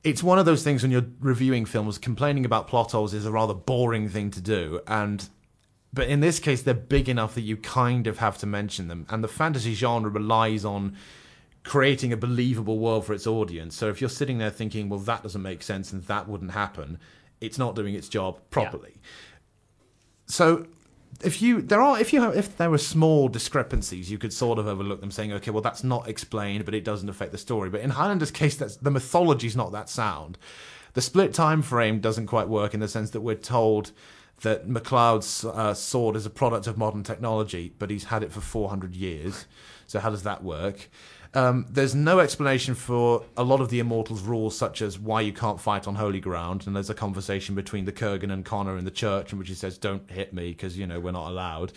[0.04, 3.32] It's one of those things when you're reviewing films, complaining about plot holes is a
[3.32, 4.80] rather boring thing to do.
[4.86, 5.28] And
[5.92, 9.06] but in this case, they're big enough that you kind of have to mention them.
[9.08, 10.96] And the fantasy genre relies on
[11.64, 13.74] creating a believable world for its audience.
[13.74, 17.00] So if you're sitting there thinking, well, that doesn't make sense and that wouldn't happen,
[17.40, 18.94] it's not doing its job properly.
[20.26, 20.66] So
[21.22, 24.59] if you there are if you have, if there were small discrepancies, you could sort
[24.59, 27.70] of overlook them, saying, okay, well that's not explained, but it doesn't affect the story.
[27.70, 30.38] But in Highlander's case, that's the mythology's not that sound.
[30.94, 33.92] The split time frame doesn't quite work in the sense that we're told
[34.42, 38.40] that MacLeod's uh, sword is a product of modern technology, but he's had it for
[38.40, 39.46] 400 years.
[39.87, 40.90] So how does that work?
[41.37, 45.35] Um, there's no explanation for a lot of the Immortals' rules, such as why you
[45.35, 46.66] can't fight on holy ground.
[46.66, 49.55] And there's a conversation between the Kurgan and Connor in the church, in which he
[49.55, 51.75] says, "Don't hit me, because you know we're not allowed."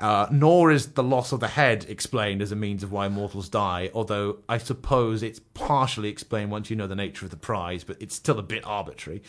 [0.00, 3.50] Uh, nor is the loss of the head explained as a means of why Immortals
[3.50, 3.90] die.
[3.92, 8.00] Although I suppose it's partially explained once you know the nature of the prize, but
[8.00, 9.22] it's still a bit arbitrary.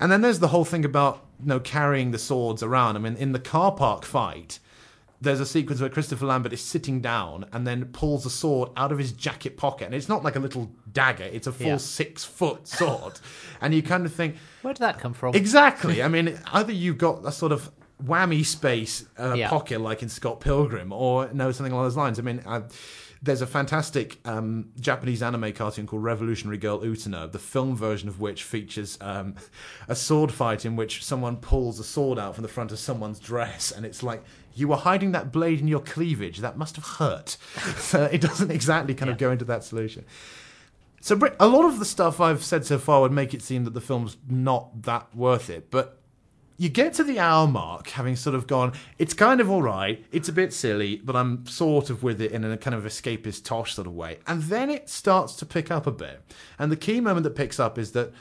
[0.00, 2.96] And then there's the whole thing about you know carrying the swords around.
[2.96, 4.58] I mean, in the car park fight
[5.22, 8.90] there's a sequence where Christopher Lambert is sitting down and then pulls a sword out
[8.90, 9.84] of his jacket pocket.
[9.86, 11.76] And it's not like a little dagger, it's a full Yeah.
[11.76, 13.20] six foot sword.
[13.60, 15.34] and you kind of think, Where did that come from?
[15.34, 16.02] exactly.
[16.02, 17.70] I mean, either you've got a sort of
[18.02, 19.50] whammy space uh, Yeah.
[19.50, 22.18] pocket like in Scott Pilgrim or no, something along those lines.
[22.18, 22.62] I mean, I,
[23.22, 28.18] there's a fantastic um, Japanese anime cartoon called Revolutionary Girl Utena, the film version of
[28.18, 29.34] which features um,
[29.88, 33.18] a sword fight in which someone pulls a sword out from the front of someone's
[33.18, 34.22] dress, and it's like
[34.54, 36.38] you were hiding that blade in your cleavage.
[36.38, 37.36] That must have hurt.
[37.76, 40.04] so it doesn't exactly kind of go into that solution.
[41.02, 43.64] So Brit- a lot of the stuff I've said so far would make it seem
[43.64, 45.99] that the film's not that worth it, but
[46.60, 50.04] you get to the hour mark having sort of gone, it's kind of all right,
[50.12, 53.44] it's a bit silly, but I'm sort of with it in a kind of escapist
[53.44, 54.18] tosh sort of way.
[54.26, 56.20] And then it starts to pick up a bit.
[56.58, 58.12] And the key moment that picks up is that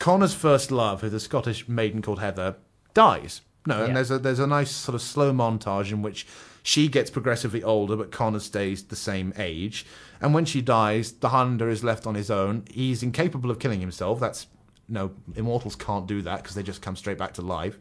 [0.00, 2.56] Connor's first love, who's a Scottish maiden called Heather,
[2.92, 3.42] dies.
[3.68, 3.84] No, Yeah.
[3.86, 6.26] and there's a there's a nice sort of slow montage in which
[6.64, 9.86] she gets progressively older, but Connor stays the same age.
[10.20, 12.64] And when she dies, the Highlander is left on his own.
[12.68, 14.18] He's incapable of killing himself.
[14.18, 14.48] That's
[14.88, 17.78] no immortals can't do that because they just come straight back to life.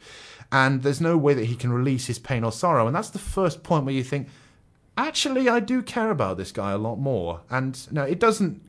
[0.51, 2.87] And there's no way that he can release his pain or sorrow.
[2.87, 4.27] And that's the first point where you think,
[4.97, 7.41] actually, I do care about this guy a lot more.
[7.49, 8.61] And no, it doesn't.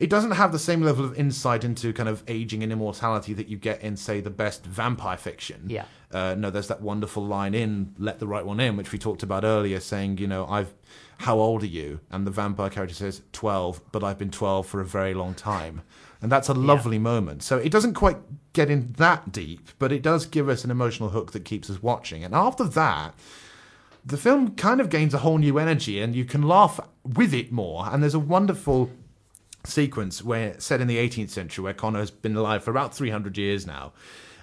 [0.00, 3.46] It doesn't have the same level of insight into kind of aging and immortality that
[3.46, 5.66] you get in, say, the best vampire fiction.
[5.68, 5.84] Yeah.
[6.12, 9.22] Uh, no, there's that wonderful line in "Let the Right One In," which we talked
[9.22, 10.74] about earlier, saying, you know, I've,
[11.18, 12.00] how old are you?
[12.10, 15.82] And the vampire character says, 12, but I've been 12 for a very long time.
[16.24, 17.42] And that's a lovely moment.
[17.42, 18.16] So it doesn't quite
[18.54, 21.82] get in that deep, but it does give us an emotional hook that keeps us
[21.82, 22.24] watching.
[22.24, 23.14] And after that,
[24.06, 27.52] the film kind of gains a whole new energy, and you can laugh with it
[27.52, 27.86] more.
[27.92, 28.90] And there's a wonderful
[29.64, 33.36] sequence where set in the 18th century where Connor has been alive for about 300
[33.36, 33.92] years now.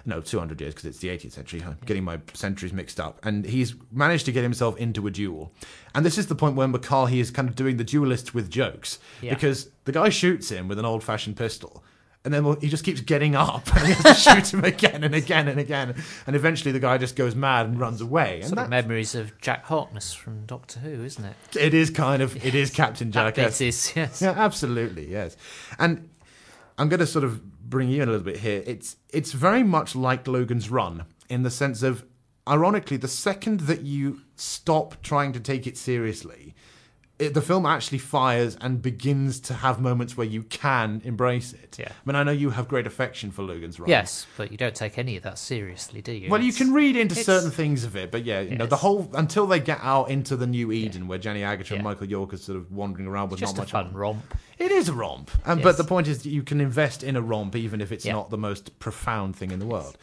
[0.04, 1.62] No, 200 years because it's the 18th century.
[1.64, 3.20] I'm getting my centuries mixed up.
[3.24, 5.52] And he's managed to get himself into a duel.
[5.94, 8.98] And this is the point where Mulcahy is kind of doing the duelist with jokes
[9.20, 9.34] Yeah.
[9.34, 11.84] because the guy shoots him with an old fashioned pistol.
[12.24, 15.12] And then he just keeps getting up and he has to shoot him again and
[15.14, 15.94] again and again.
[16.26, 18.40] And eventually the guy just goes mad and runs away.
[18.40, 21.34] And Sort of memories of Jack Harkness from Doctor Who, isn't it?
[21.56, 23.34] it is kind of, it is Captain Jack.
[23.34, 24.22] bit is, yes.
[24.22, 25.36] Yeah, absolutely, yes.
[25.80, 26.08] And
[26.78, 27.40] I'm going to sort of
[27.72, 28.62] bring you in a little bit here.
[28.66, 32.04] It's it's very much like Logan's Run in the sense of,
[32.46, 36.54] ironically, the second that you stop trying to take it seriously,
[37.18, 41.78] it, the film actually fires and begins to have moments where you can embrace it.
[41.78, 41.88] Yeah.
[41.88, 43.88] I mean, I know you have great affection for Logan's Run.
[43.88, 46.28] Yes, but you don't take any of that seriously, do you?
[46.28, 49.10] Well, you can read into certain things of it, but yeah, you know, the whole
[49.14, 52.38] until they get out into the new Eden, where Jenny Agutter and Michael York are
[52.38, 53.92] sort of wandering around with just not a much fun on.
[53.94, 54.34] romp.
[54.62, 55.64] It is a romp, um, Yes.
[55.64, 58.12] but the point is that you can invest in a romp even if it's Yeah.
[58.12, 59.98] not the most profound thing in the world.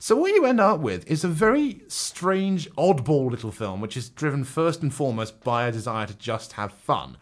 [0.00, 4.08] So what you end up with is a very strange, oddball little film, which is
[4.08, 7.18] driven first and foremost by a desire to just have fun.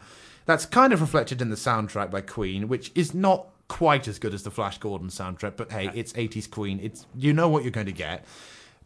[0.47, 4.33] That's kind of reflected in the soundtrack by Queen, which is not quite as good
[4.33, 6.79] as the Flash Gordon soundtrack, but hey, it's 80s Queen.
[6.81, 8.25] It's you know what you're going to get.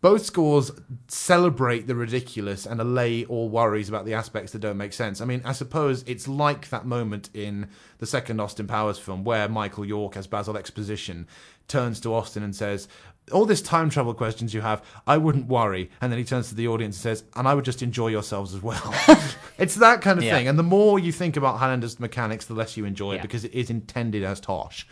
[0.04, 0.70] Both scores
[1.08, 5.22] celebrate the ridiculous and allay all worries about the aspects that don't make sense.
[5.22, 9.48] I mean, I suppose it's like that moment in the second Austin Powers film where
[9.48, 11.26] Michael York as Basil Exposition
[11.70, 12.89] turns to Austin and says,
[13.32, 15.89] all this time travel questions you have, I wouldn't worry.
[16.02, 18.54] And then he turns to the audience and says, and I would just enjoy yourselves
[18.54, 18.94] as well.
[19.58, 20.36] it's that kind of Yeah.
[20.36, 20.50] thing.
[20.50, 23.54] And the more you think about Highlander's mechanics, the less you enjoy it because it
[23.54, 24.86] is intended as tosh.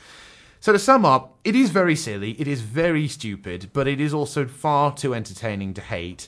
[0.62, 4.14] So to sum up, it is very silly, it is very stupid, but it is
[4.14, 6.28] also far too entertaining to hate.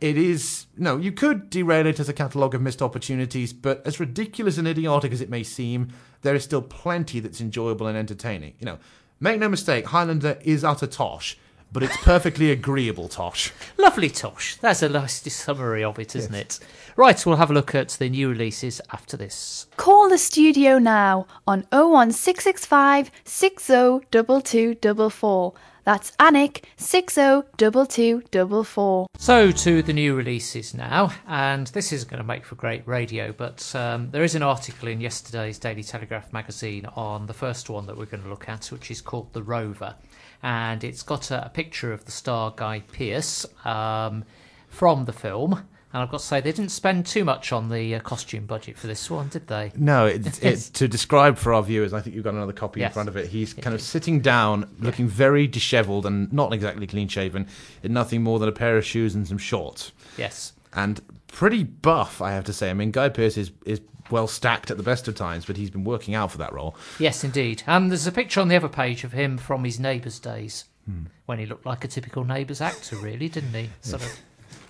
[0.00, 4.00] It is no, you could derail it as a catalogue of missed opportunities, but as
[4.00, 8.54] ridiculous and idiotic as it may seem, there is still plenty that's enjoyable and entertaining.
[8.58, 8.78] You know,
[9.20, 11.38] make no mistake, Highlander is utter tosh,
[11.72, 13.52] but it's perfectly agreeable tosh.
[13.76, 14.56] Lovely Tosh.
[14.56, 16.58] That's a nice summary of it, isn't it?
[16.96, 19.66] Right, we'll have a look at the new releases after this.
[19.76, 25.54] Call the studio now on 01665 602244.
[25.88, 29.06] That's Alnwick 602244.
[29.16, 33.32] So to the new releases now, and this isn't going to make for great radio,
[33.32, 37.86] but um, there is an article in yesterday's Daily Telegraph magazine on the first one
[37.86, 39.94] that we're going to look at, which is called The Rover,
[40.42, 44.24] and it's got a, a picture of the star Guy Pearce um,
[44.68, 45.64] from the film.
[45.90, 48.76] And I've got to say, they didn't spend too much on the uh, costume budget
[48.76, 49.72] for this one, did they?
[49.74, 51.94] No, it's, it's to describe for our viewers.
[51.94, 53.28] I think you've got another copy in front of it.
[53.28, 57.46] He's kind of sitting down, looking very dishevelled and not exactly clean shaven,
[57.82, 60.52] in nothing more than a pair of shoes and some shorts, Yes.
[60.74, 62.20] and pretty buff.
[62.20, 62.68] I have to say.
[62.68, 65.70] I mean, Guy Pearce is is well stacked at the best of times, but he's
[65.70, 66.76] been working out for that role.
[66.98, 67.62] Yes, indeed.
[67.66, 71.02] And there's a picture on the other page of him from his Neighbours days, Hmm.
[71.26, 73.70] when he looked like a typical Neighbours actor, really, didn't he?
[73.82, 74.18] Sort of.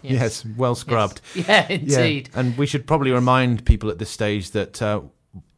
[0.02, 1.20] Yes, well scrubbed.
[1.34, 1.46] Yes.
[1.48, 2.30] Yeah, indeed.
[2.32, 2.40] Yeah.
[2.40, 5.00] And we should probably remind people at this stage that uh,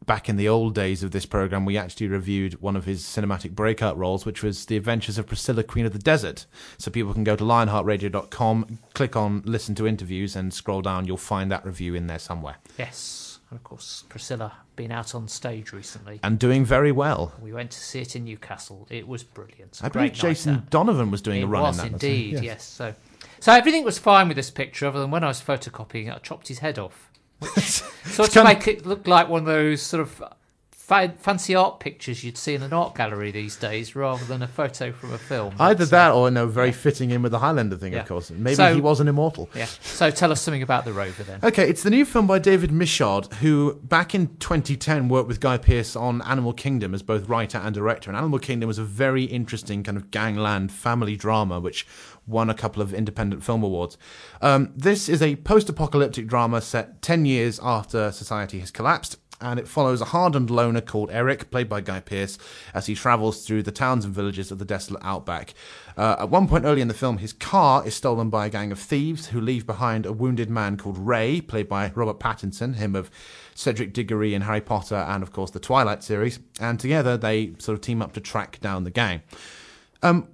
[0.06, 3.52] back in the old days of this program, we actually reviewed one of his cinematic
[3.52, 6.46] breakout roles, which was The Adventures of Priscilla, Queen of the Desert.
[6.78, 11.06] So people can go to lionheartradio.com, click on listen to interviews, and scroll down.
[11.06, 12.56] You'll find that review in there somewhere.
[12.78, 13.29] Yes.
[13.50, 16.20] And of course, Priscilla been out on stage recently.
[16.22, 17.32] And doing very well.
[17.42, 18.86] We went to see it in Newcastle.
[18.90, 19.80] It was brilliant.
[19.82, 20.62] I Great believe Jason there.
[20.70, 21.92] Donovan was doing It a run was in that.
[21.94, 22.64] indeed, yes.
[22.64, 22.94] So,
[23.40, 26.18] so everything was fine with this picture, other than when I was photocopying it, I
[26.18, 27.10] chopped his head off,
[27.40, 30.36] which sort of to make it look like one of those sort of fa-
[30.90, 34.90] fancy art pictures you'd see in an art gallery these days, rather than a photo
[34.92, 35.55] from a film.
[35.59, 38.00] Either uh, that or no, very fitting in with the Highlander thing, Yeah.
[38.00, 38.31] of course.
[38.31, 39.48] Maybe So- he was an immortal.
[39.55, 39.66] Yeah.
[39.83, 41.38] So tell us something about the rover then.
[41.42, 45.57] Okay, it's the new film by David Michôd, who back in 2010 worked with Guy
[45.59, 48.11] Pearce on Animal Kingdom as both writer and director.
[48.11, 51.87] And Animal Kingdom was a very interesting kind of gangland family drama, which
[52.26, 53.96] won a couple of independent film awards.
[54.42, 59.16] Um, this is a post apocalyptic drama set 10 years after society has collapsed.
[59.40, 62.38] And it follows a hardened loner called Eric, played by Guy Pearce,
[62.74, 65.55] as he travels through the towns and villages of the desolate outback.
[65.96, 68.70] Uh, at one point early in the film, his car is stolen by a gang
[68.70, 72.94] of thieves who leave behind a wounded man called Ray, played by Robert Pattinson, him
[72.94, 73.11] of
[73.55, 76.38] Cedric Diggory in Harry Potter and, of course, the Twilight series.
[76.61, 79.22] And together they sort of team up to track down the gang.
[80.03, 80.29] Um,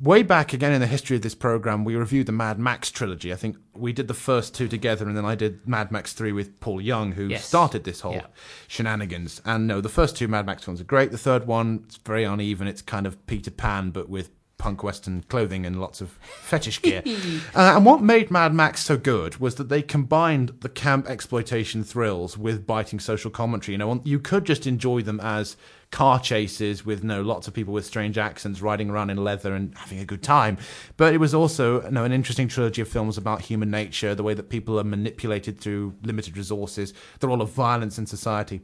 [0.00, 3.32] way back again in the history of this program, we reviewed the Mad Max trilogy.
[3.32, 6.32] I think we did the first two together, and then I did Mad Max 3
[6.32, 7.44] with Paul Young, who Yes.
[7.44, 8.26] started this whole Yeah.
[8.68, 9.40] shenanigans.
[9.44, 11.10] And no, the first two Mad Max films are great.
[11.10, 12.66] The third one, it's very uneven.
[12.66, 16.10] It's kind of Peter Pan, but with punk western clothing and lots of
[16.42, 17.02] fetish gear.
[17.54, 21.82] uh, and what made Mad Max so good was that they combined the camp exploitation
[21.82, 23.72] thrills with biting social commentary.
[23.74, 25.56] You know, you could just enjoy them as
[25.90, 29.76] car chases with no lots of people with strange accents riding around in leather and
[29.76, 30.56] having a good time.
[30.96, 34.22] But it was also you know, an interesting trilogy of films about human nature, the
[34.22, 38.60] way that people are manipulated through limited resources, the role of violence in society.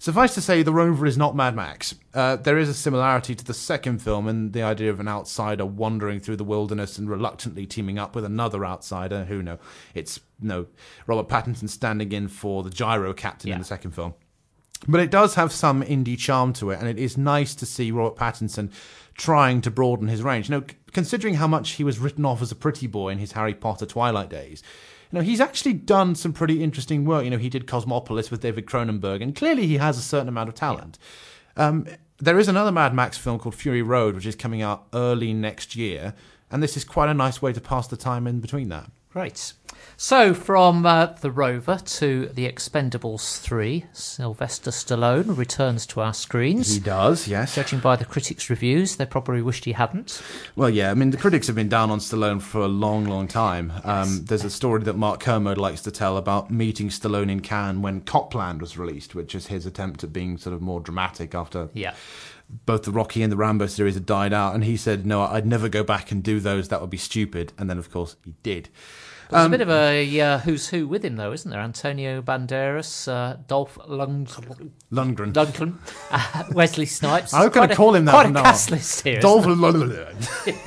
[0.00, 1.96] Suffice to say, The Rover is not Mad Max.
[2.14, 5.66] Uh, there is a similarity to the second film in the idea of an outsider
[5.66, 9.24] wandering through the wilderness and reluctantly teaming up with another outsider.
[9.24, 9.58] Who know?
[9.94, 10.66] It's no
[11.08, 14.14] Robert Pattinson standing in for the gyro captain in the second film.
[14.86, 17.90] But it does have some indie charm to it, and it is nice to see
[17.90, 18.70] Robert Pattinson
[19.14, 20.48] trying to broaden his range.
[20.48, 23.32] You know, considering how much he was written off as a pretty boy in his
[23.32, 24.62] Harry Potter Twilight days,
[25.10, 27.24] you know, he's actually done some pretty interesting work.
[27.24, 30.48] You know, he did Cosmopolis with David Cronenberg, and clearly he has a certain amount
[30.48, 30.98] of talent.
[31.56, 31.86] Um,
[32.18, 35.76] there is another Mad Max film called Fury Road, which is coming out early next
[35.76, 36.14] year,
[36.50, 38.90] and this is quite a nice way to pass the time in between that.
[39.18, 39.52] Great.
[39.96, 46.72] So, from uh, The Rover to The Expendables 3, Sylvester Stallone returns to our screens.
[46.72, 47.56] He does, yes.
[47.56, 50.22] Judging by the critics' reviews, they probably wished he hadn't.
[50.54, 53.26] Well, yeah, I mean, the critics have been down on Stallone for a long, long
[53.26, 53.72] time.
[53.82, 57.82] Um, there's a story that Mark Kermode likes to tell about meeting Stallone in Cannes
[57.82, 61.34] when Cop Land was released, which is his attempt at being sort of more dramatic
[61.34, 61.94] after Yeah.
[62.66, 64.54] both the Rocky and the Rambo series had died out.
[64.54, 66.68] And he said, no, I'd never go back and do those.
[66.68, 67.52] That would be stupid.
[67.58, 68.68] And then, of course, he did.
[69.30, 71.60] There's Um, a bit of a uh, who's who with him, though, isn't there?
[71.60, 75.32] Antonio Banderas, uh, Dolph Lundgren, Lundgren.
[75.32, 75.74] Lundgren
[76.10, 77.34] uh, Wesley Snipes.
[77.34, 79.20] I'm going to call him that Quite a now cast list here.
[79.20, 80.16] Dolph Lundgren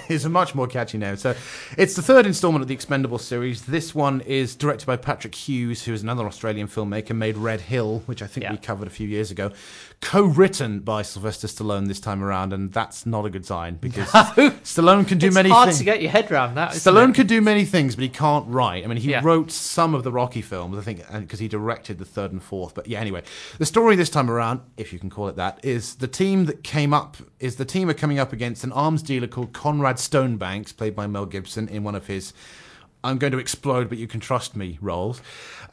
[0.12, 1.16] is a much more catchy name.
[1.18, 1.36] So
[1.78, 3.64] it's the third installment of the Expendables series.
[3.64, 8.03] This one is directed by Patrick Hughes, who is another Australian filmmaker, made Red Hill,
[8.05, 8.51] which I think Yeah.
[8.51, 9.51] we covered a few years ago.
[10.01, 14.07] Co-written by Sylvester Stallone this time around, and that's not a good sign because
[14.64, 15.78] Stallone can do It's many hard things.
[15.80, 16.72] to get your head around that.
[16.72, 17.16] Stallone it?
[17.16, 18.83] could do many things, but he can't write.
[18.83, 19.21] I mean, he Yeah.
[19.23, 22.73] wrote some of the Rocky films, I think, because he directed the third and fourth.
[22.75, 23.23] But yeah, anyway,
[23.57, 26.63] the story this time around, if you can call it that, is the team that
[26.63, 30.75] came up is the team are coming up against an arms dealer called Conrad Stonebanks,
[30.75, 32.33] played by Mel Gibson in one of his.
[33.03, 35.21] I'm going to explode, but you can trust me roles.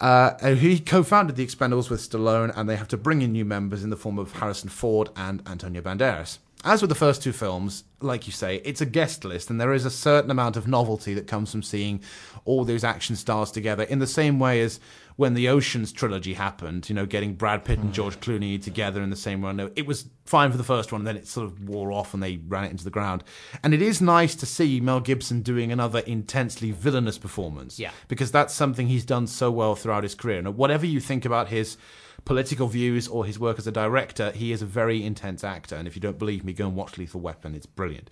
[0.00, 3.84] Uh, he co-founded the Expendables with Stallone, and they have to bring in new members
[3.84, 6.38] in the form of Harrison Ford and Antonio Banderas.
[6.64, 9.72] As with the first two films, like you say, it's a guest list, and there
[9.72, 12.00] is a certain amount of novelty that comes from seeing
[12.44, 14.80] all those action stars together in the same way as
[15.14, 17.92] when the Oceans trilogy happened, you know, getting Brad Pitt and mm.
[17.92, 19.59] George Clooney together in the same run.
[19.74, 22.22] It was fine for the first one, and then it sort of wore off and
[22.22, 23.24] they ran it into the ground.
[23.62, 27.78] And it is nice to see Mel Gibson doing another intensely villainous performance.
[27.78, 27.90] Yeah.
[28.09, 30.38] Because that's something he's done so well throughout his career.
[30.38, 31.76] And whatever you think about his
[32.28, 35.74] political views or his work as a director, he is a very intense actor.
[35.74, 37.54] And if you don't believe me, go and watch Lethal Weapon.
[37.54, 38.10] It's brilliant.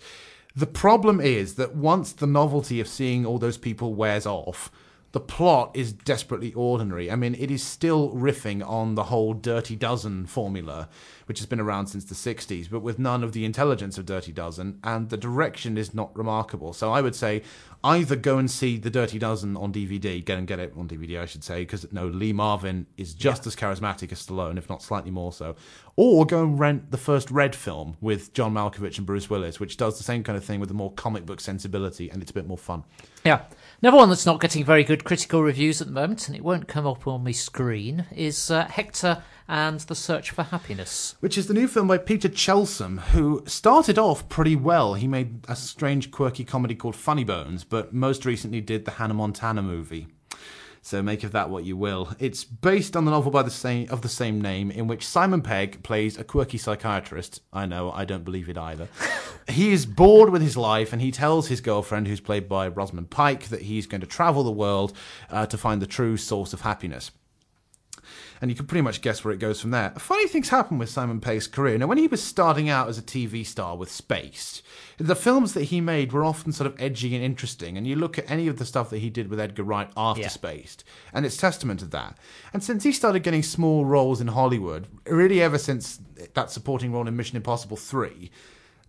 [0.55, 4.71] The problem is that once the novelty of seeing all those people wears off,
[5.13, 7.09] the plot is desperately ordinary.
[7.09, 10.89] I mean, it is still riffing on the whole Dirty Dozen formula,
[11.25, 14.31] which has been around since the 60s, but with none of the intelligence of Dirty
[14.31, 16.73] Dozen, and the direction is not remarkable.
[16.73, 17.41] So I would say
[17.83, 21.21] either go and see The Dirty Dozen on DVD, get and get it on DVD,
[21.21, 24.83] I should say, because no, Lee Marvin is just as charismatic as Stallone, if not
[24.83, 25.55] slightly more so,
[25.95, 29.77] or go and rent the first Red film with John Malkovich and Bruce Willis, which
[29.77, 32.33] does the same kind of thing with a more comic book sensibility, and it's a
[32.33, 32.83] bit more fun.
[33.23, 33.43] Yeah.
[33.79, 36.67] Another one that's not getting very good critical reviews at the moment, and it won't
[36.67, 41.15] come up on my screen, is uh, Hector and the Search for Happiness.
[41.19, 44.95] which is the new film by Peter Chelsom, who started off pretty well.
[44.95, 49.13] He made a strange, quirky comedy called Funny Bones, but most recently did the Hannah
[49.13, 50.07] Montana movie.
[50.87, 52.15] So make of that what you will.
[52.17, 55.41] It's based on the novel by the same of the same name, in which Simon
[55.41, 57.41] Pegg plays a quirky psychiatrist.
[57.51, 58.87] I know, I don't believe it either.
[59.49, 63.09] he is bored with his life, and he tells his girlfriend, who's played by Rosamund
[63.09, 64.93] Pike, that he's going to travel the world
[65.29, 67.11] uh, to find the true source of happiness
[68.41, 69.91] and you can pretty much guess where it goes from there.
[69.97, 71.77] Funny things happen with Simon Pegg's career.
[71.77, 74.61] Now, when he was starting out as a TV star with Spaced,
[74.97, 77.77] the films that he made were often sort of edgy and interesting.
[77.77, 80.21] And you look at any of the stuff that he did with Edgar Wright after
[80.21, 80.27] Yeah.
[80.29, 80.83] Spaced,
[81.13, 82.17] and it's testament to that.
[82.53, 85.99] And since he started getting small roles in Hollywood, really ever since
[86.33, 88.31] that supporting role in Mission Impossible 3,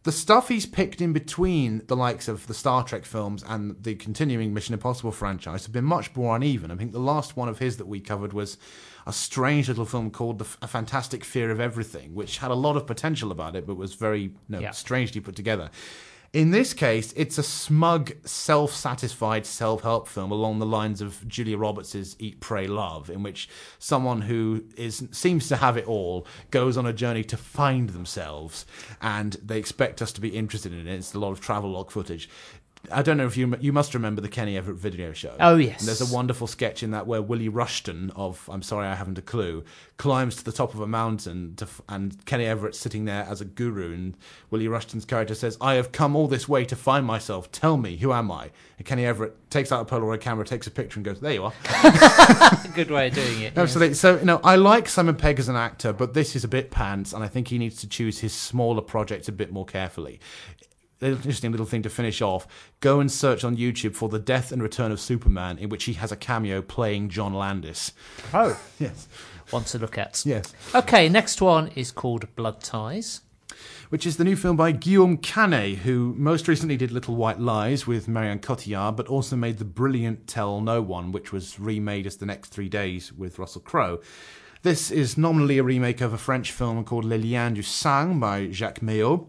[0.05, 3.95] the stuff he's picked in between the likes of the Star Trek films and the
[3.97, 6.71] continuing Mission Impossible franchise have been much more uneven.
[6.71, 8.57] I think the last one of his that we covered was
[9.07, 12.55] a strange little film called the, F- A Fantastic Fear of Everything, which had a
[12.55, 14.71] lot of potential about it, but was very you know, Yeah.
[14.71, 15.71] strangely put together.
[16.35, 21.27] In this case, it's a smug, self satisfied self help film along the lines of
[21.27, 23.49] Julia Roberts' Eat, Pray, Love, in which
[23.79, 28.67] someone who is seems to have it all goes on a journey to find themselves,
[29.01, 30.95] and they expect us to be interested in it.
[30.95, 32.29] It's a lot of travel log footage.
[32.91, 35.35] I don't know if you you must remember the Kenny Everett video show.
[35.41, 35.81] Oh, yes.
[35.81, 39.19] And there's a wonderful sketch in that where Willie Rushton of I'm sorry I haven't
[39.19, 39.65] a clue
[39.97, 43.45] climbs to the top of a mountain to, and Kenny Everett's sitting there as a
[43.45, 44.17] guru and
[44.51, 47.51] Willie Rushton's character says I have come all this way to find myself.
[47.53, 48.51] Tell me who am I?
[48.79, 51.45] And Kenny Everett takes out a Polaroid camera, takes a picture, and goes there you
[51.45, 51.53] are.
[52.75, 53.55] Good way of doing it.
[53.55, 53.57] yes.
[53.57, 53.95] Absolutely.
[53.95, 56.71] So, you know, I like Simon Pegg as an actor, but this is a bit
[56.71, 60.21] pants, and I think he needs to choose his smaller projects a bit more carefully.
[61.01, 62.47] An interesting little thing to finish off
[62.81, 65.93] go and search on YouTube for The Death and Return of Superman, in which he
[65.95, 67.93] has a cameo playing John Landis.
[68.35, 69.07] Oh, Yes.
[69.51, 70.23] one to look at.
[70.27, 70.53] Yes.
[70.75, 73.21] Okay, next one is called Blood Ties.
[73.91, 77.87] Which is the new film by Guillaume Canet, who most recently did Little White Lies
[77.87, 82.17] with Marion Cotillard, but also made the brilliant Tell No One, which was remade as
[82.19, 84.01] The Next Three Days with Russell Crowe.
[84.69, 88.51] This is nominally a remake of a French film called Les Liens du Sang by
[88.51, 89.27] Jacques Maillot,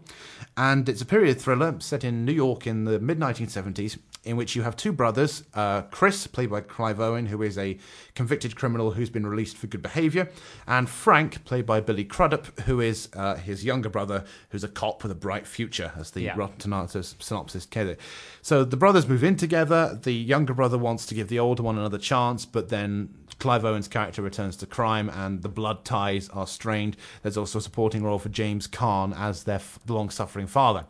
[0.54, 4.54] and it's a period thriller set in New York in the mid 1970s, in which
[4.54, 7.78] you have two brothers, uh, Chris, played by Clive Owen, who is a
[8.14, 10.28] convicted criminal who's been released for good behaviour,
[10.66, 15.02] and Frank, played by Billy Crudup, who is uh, his younger brother, who's a cop
[15.02, 16.34] with a bright future, as the Yeah.
[16.36, 18.00] Rotten Tomatoes synopsis said it.
[18.42, 19.98] So the brothers move in together.
[20.02, 23.88] The younger brother wants to give the older one another chance, but then Clive Owen's
[23.88, 26.96] character returns to crime, and the blood ties are strained.
[27.22, 30.86] There's also a supporting role for James Caan as their f- long-suffering father.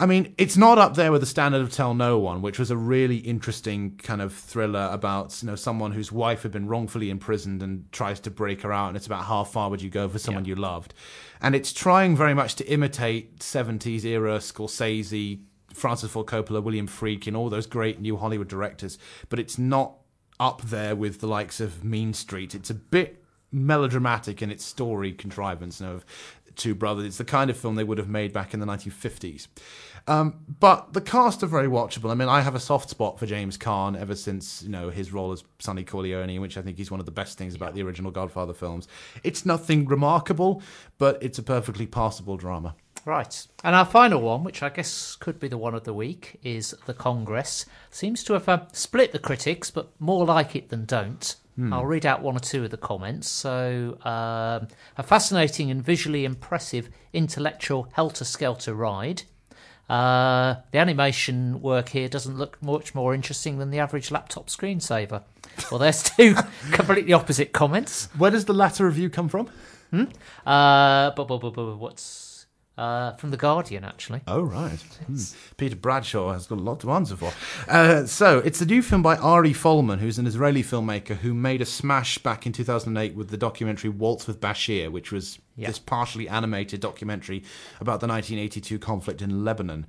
[0.00, 2.70] I mean, it's not up there with the standard of Tell No One, which was
[2.70, 7.10] a really interesting kind of thriller about you know someone whose wife had been wrongfully
[7.10, 10.08] imprisoned and tries to break her out, and it's about how far would you go
[10.08, 10.94] for someone you loved,
[11.42, 15.42] and it's trying very much to imitate 70s era Scorsese,
[15.74, 18.96] Francis Ford Coppola, William Friedkin, and all those great new Hollywood directors,
[19.28, 19.99] but it's not
[20.40, 22.54] up there with the likes of Mean Street.
[22.54, 23.22] It's a bit
[23.52, 26.06] melodramatic in its story contrivance you know, of
[26.56, 27.04] two brothers.
[27.04, 29.48] It's the kind of film they would have made back in the 1950s.
[30.06, 32.10] Um, but the cast are very watchable.
[32.10, 35.12] I mean, I have a soft spot for James Caan ever since you know his
[35.12, 37.82] role as Sonny Corleone, which I think is one of the best things about the
[37.82, 38.88] original Godfather films.
[39.22, 40.62] It's nothing remarkable,
[40.98, 42.74] but it's a perfectly passable drama.
[43.04, 43.46] Right.
[43.64, 46.74] And our final one, which I guess could be the one of the week, is
[46.86, 47.66] The Congress.
[47.90, 51.36] Seems to have uh, split the critics, but more like it than don't.
[51.72, 53.28] I'll read out one or two of the comments.
[53.28, 59.24] So, um, a fascinating and visually impressive intellectual helter skelter ride.
[59.88, 65.22] Uh, the animation work here doesn't look much more interesting than the average laptop screensaver.
[65.70, 66.34] Well, there's two
[66.72, 68.08] completely opposite comments.
[68.16, 69.50] Where does the latter review come from?
[69.90, 70.04] Hmm?
[70.46, 72.29] Uh, but, but, but, but what's
[72.80, 74.22] uh, from the Guardian actually?
[74.26, 74.80] Oh, right.
[75.06, 75.16] Hmm.
[75.56, 77.32] Peter Bradshaw has got a lot to answer for.
[77.68, 81.60] Uh, so, it's the new film by Ari Folman, who's an Israeli filmmaker who made
[81.60, 85.68] a smash back in 2008 with the documentary Waltz with Bashir, which was Yeah.
[85.68, 87.42] this partially animated documentary
[87.80, 89.86] about the 1982 conflict in Lebanon.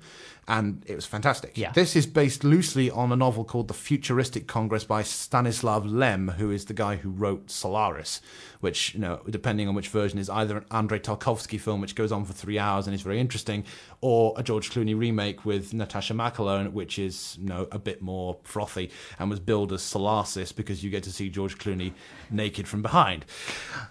[0.48, 1.56] And it was fantastic.
[1.56, 1.70] Yeah.
[1.70, 6.50] This is based loosely on a novel called The Futuristic Congress by Stanislav Lem, who
[6.50, 8.20] is the guy who wrote Solaris,
[8.60, 12.10] which, you know, depending on which version, is either an Andrei Tarkovsky film, which goes
[12.10, 13.64] on for three hours and is very interesting,
[14.00, 18.36] or a George Clooney remake with Natasha McElhone, which is, you know, a bit more
[18.42, 18.90] frothy
[19.20, 21.92] and was billed as Solaris because you get to see George Clooney
[22.30, 23.24] naked from behind.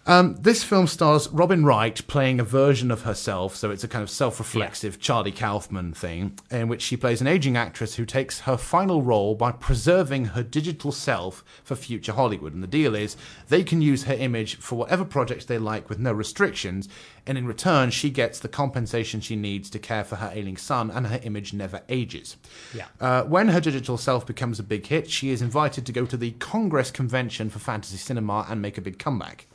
[0.05, 4.03] Um, this film stars Robin Wright playing a version of herself, so it's a kind
[4.03, 8.57] of self-reflexive Charlie Kaufman thing, in which she plays an aging actress who takes her
[8.57, 12.53] final role by preserving her digital self for future Hollywood.
[12.53, 13.15] And the deal is
[13.47, 16.89] they can use her image for whatever projects they like with no restrictions,
[17.25, 20.91] and in return she gets the compensation she needs to care for her ailing son,
[20.91, 22.37] and her image never ages.
[22.73, 22.85] Yeah.
[22.99, 26.17] Uh, when her digital self becomes a big hit, she is invited to go to
[26.17, 29.47] the Congress Convention for Fantasy Cinema and make a big comeback.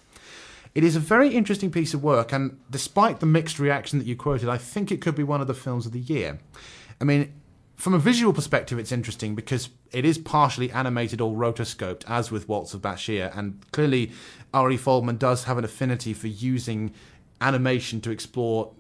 [0.77, 4.15] It is a very interesting piece of work, and despite the mixed reaction that you
[4.15, 6.39] quoted, I think it could be one of the films of the year.
[7.01, 7.33] I mean,
[7.77, 12.49] from a visual perspective, it's interesting because it is partially animated or rotoscoped, as with
[12.49, 14.13] Waltz of Bashir, and clearly
[14.55, 16.93] Ari Folman does have an affinity for using
[17.41, 18.73] animation to explore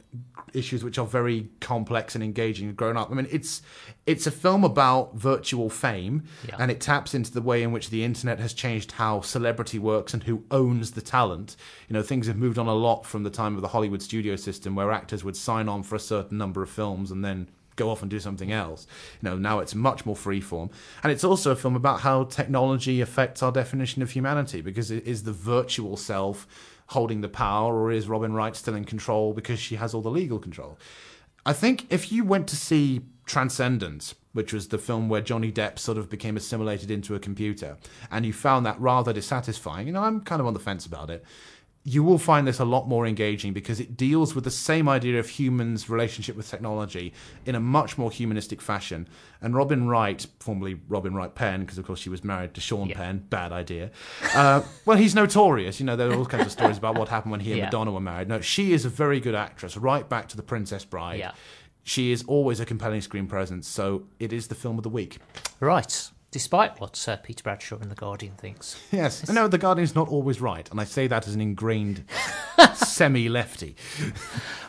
[0.55, 3.11] issues which are very complex and engaging and grown up.
[3.11, 3.61] I mean, it's
[4.07, 6.57] it's a film about virtual fame, Yeah.
[6.59, 10.15] and it taps into the way in which the internet has changed how celebrity works
[10.15, 11.57] and who owns the talent.
[11.89, 14.37] You know, things have moved on a lot from the time of the Hollywood studio
[14.37, 17.91] system, where actors would sign on for a certain number of films and then go
[17.91, 18.87] off and do something else.
[19.23, 20.71] You know, now it's much more freeform,
[21.03, 25.07] and it's also a film about how technology affects our definition of humanity because it
[25.07, 26.47] is the virtual self
[26.89, 30.11] holding the power, or is Robin Wright still in control because she has all the
[30.11, 30.79] legal control?
[31.45, 35.79] I think if you went to see Transcendence, which was the film where Johnny Depp
[35.79, 37.77] sort of became assimilated into a computer,
[38.11, 41.11] and you found that rather dissatisfying, you know, I'm kind of on the fence about
[41.11, 41.25] it.
[41.89, 45.21] You will find this a lot more engaging because it deals with the same idea
[45.21, 47.13] of humans' relationship with technology
[47.45, 49.07] in a much more humanistic fashion.
[49.41, 52.89] And Robin Wright, formerly Robin Wright Penn, because of course she was married to Sean
[52.89, 52.97] Yeah.
[52.97, 53.93] Penn, bad idea.
[54.35, 55.79] Uh, well, he's notorious.
[55.79, 57.65] You know, there are all kinds of stories about what happened when he and Yeah.
[57.67, 58.27] Madonna were married.
[58.27, 61.21] No, she is a very good actress, right back to The Princess Bride.
[61.21, 61.33] Yeah.
[61.85, 65.19] She is always a compelling screen presence, so it is the film of the week.
[65.61, 66.11] Right.
[66.33, 68.77] Despite what uh, Peter Bradshaw in The Guardian thinks.
[68.93, 72.05] Yes, I know the Guardian's not always right, and I say that as an ingrained
[72.75, 73.77] semi-lefty.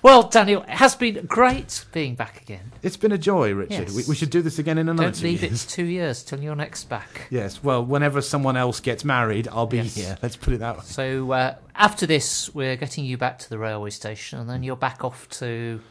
[0.02, 2.72] Well, Daniel, it has been great being back again.
[2.84, 3.90] It's been a joy, Richard.
[3.90, 3.96] Yes.
[3.96, 5.66] We, we should do this again in another Don't two leave years.
[5.66, 7.28] it two years till you're next back.
[7.30, 9.96] Yes, well, whenever someone else gets married, I'll be Yes.
[9.96, 10.18] here.
[10.22, 10.84] Let's put it that way.
[10.86, 14.76] So uh, after this, we're getting you back to the railway station, and then you're
[14.76, 15.82] back off to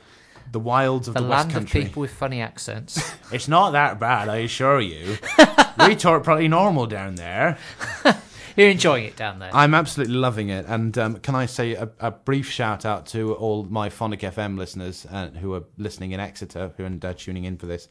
[0.56, 1.80] The wilds of the the, West land Country.
[1.82, 2.98] of people with funny accents.
[3.30, 5.18] It's not that bad, I assure you.
[5.86, 7.58] we talk pretty normal down there.
[8.56, 9.50] you're enjoying it down there.
[9.52, 10.64] I'm absolutely loving it.
[10.66, 14.56] And um, can I say a, a brief shout out to all my Phonic FM
[14.56, 17.86] listeners uh, who are listening in Exeter, who are uh, tuning in for this.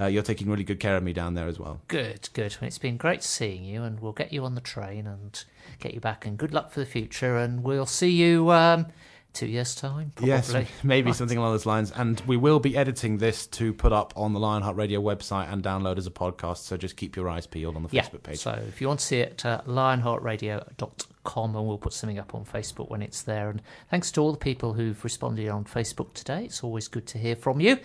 [0.00, 1.80] Uh, you're taking really good care of me down there as well.
[1.86, 2.56] Good, good.
[2.60, 5.44] Well, it's been great seeing you, and we'll get you on the train and
[5.78, 6.26] get you back.
[6.26, 8.86] And good luck for the future, and we'll see you um,
[9.32, 10.28] two years' time, probably.
[10.30, 10.52] Yes,
[10.82, 11.16] maybe Right.
[11.16, 11.90] something along those lines.
[11.92, 15.62] And we will be editing this to put up on the Lionheart Radio website and
[15.62, 16.58] download as a podcast.
[16.58, 18.02] So just keep your eyes peeled on the Yeah.
[18.04, 18.38] Facebook page.
[18.40, 22.44] So if you want to see it, uh, lionheartradio.com, and we'll put something up on
[22.44, 23.50] Facebook when it's there.
[23.50, 26.44] And thanks to all the people who've responded on Facebook today.
[26.44, 27.78] It's always good to hear from you.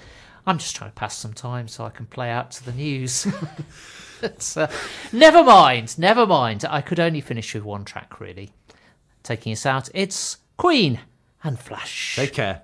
[0.45, 3.25] I'm just trying to pass some time so I can play out to the news.
[4.57, 4.67] uh,
[5.13, 6.65] never mind, never mind.
[6.69, 8.49] I could only finish with one track, really.
[9.23, 10.99] Taking us out, it's Queen
[11.43, 12.15] and Flash.
[12.15, 12.63] Take care.